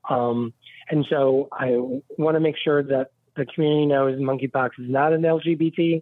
Um, 0.09 0.53
and 0.89 1.05
so 1.09 1.49
I 1.51 1.75
want 2.17 2.35
to 2.35 2.39
make 2.39 2.55
sure 2.57 2.81
that 2.83 3.11
the 3.35 3.45
community 3.45 3.85
knows 3.85 4.19
monkeypox 4.19 4.71
is 4.79 4.89
not 4.89 5.13
an 5.13 5.21
LGBT 5.21 6.01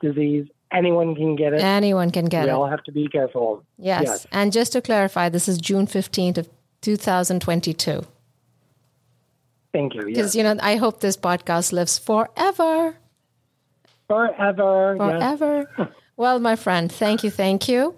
disease. 0.00 0.46
Anyone 0.72 1.14
can 1.14 1.36
get 1.36 1.52
it. 1.52 1.60
Anyone 1.60 2.10
can 2.10 2.26
get 2.26 2.44
we 2.44 2.50
it. 2.50 2.52
We 2.52 2.56
all 2.56 2.66
have 2.66 2.82
to 2.84 2.92
be 2.92 3.06
careful. 3.08 3.64
Yes. 3.78 4.02
yes. 4.06 4.26
And 4.32 4.52
just 4.52 4.72
to 4.72 4.80
clarify, 4.80 5.28
this 5.28 5.48
is 5.48 5.58
June 5.58 5.86
15th 5.86 6.38
of 6.38 6.48
2022. 6.80 8.04
Thank 9.72 9.94
you. 9.94 10.04
Because, 10.04 10.34
yes. 10.34 10.36
you 10.36 10.42
know, 10.42 10.56
I 10.62 10.76
hope 10.76 11.00
this 11.00 11.16
podcast 11.16 11.72
lives 11.72 11.98
forever. 11.98 12.96
Forever. 14.08 14.96
Forever. 14.96 15.70
Yes. 15.78 15.88
Well, 16.16 16.38
my 16.38 16.56
friend, 16.56 16.90
thank 16.90 17.24
you, 17.24 17.30
thank 17.30 17.68
you. 17.68 17.94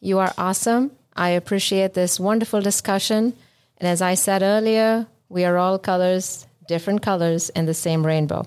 You 0.00 0.18
are 0.18 0.32
awesome. 0.38 0.92
I 1.16 1.30
appreciate 1.30 1.94
this 1.94 2.20
wonderful 2.20 2.60
discussion. 2.60 3.32
And 3.78 3.88
as 3.88 4.00
I 4.00 4.14
said 4.14 4.42
earlier, 4.42 5.06
we 5.28 5.44
are 5.44 5.58
all 5.58 5.78
colors, 5.78 6.46
different 6.68 7.02
colors 7.02 7.50
in 7.50 7.66
the 7.66 7.74
same 7.74 8.06
rainbow. 8.06 8.46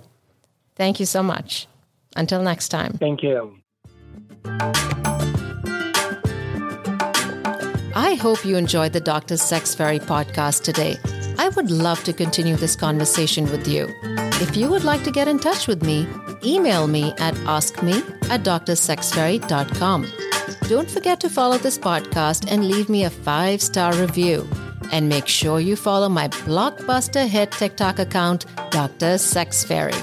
Thank 0.76 1.00
you 1.00 1.06
so 1.06 1.22
much. 1.22 1.68
Until 2.16 2.42
next 2.42 2.70
time. 2.70 2.94
Thank 2.94 3.24
you. 3.24 3.56
I 7.94 8.18
hope 8.20 8.46
you 8.46 8.56
enjoyed 8.56 8.94
the 8.94 9.02
Dr. 9.02 9.38
Sex 9.38 9.76
Fairy 9.76 10.00
podcast 10.00 10.64
today. 10.64 10.98
I 11.38 11.50
would 11.50 11.70
love 11.70 12.04
to 12.06 12.14
continue 12.14 12.56
this 12.56 12.76
conversation 12.76 13.50
with 13.52 13.68
you. 13.68 13.88
If 14.42 14.58
you 14.58 14.70
would 14.72 14.84
like 14.84 15.04
to 15.04 15.12
get 15.12 15.28
in 15.28 15.38
touch 15.38 15.68
with 15.68 15.84
me, 15.84 16.08
email 16.44 16.88
me 16.88 17.14
at 17.20 17.36
askme 17.46 18.02
at 18.32 18.42
drsexfairy.com. 18.42 20.12
Don't 20.68 20.90
forget 20.90 21.20
to 21.20 21.30
follow 21.30 21.60
this 21.60 21.78
podcast 21.78 22.52
and 22.52 22.68
leave 22.68 22.90
me 22.90 23.04
a 23.04 23.12
five 23.12 23.62
star 23.62 23.94
review. 23.94 24.50
And 24.92 25.08
make 25.08 25.28
sure 25.28 25.60
you 25.60 25.76
follow 25.76 26.10
my 26.10 26.28
blockbuster 26.28 27.28
hit 27.28 27.52
TikTok 27.52 28.00
account, 28.00 28.48
Dr. 28.72 29.20
Sex 29.20 29.64
Fairy. 29.64 29.94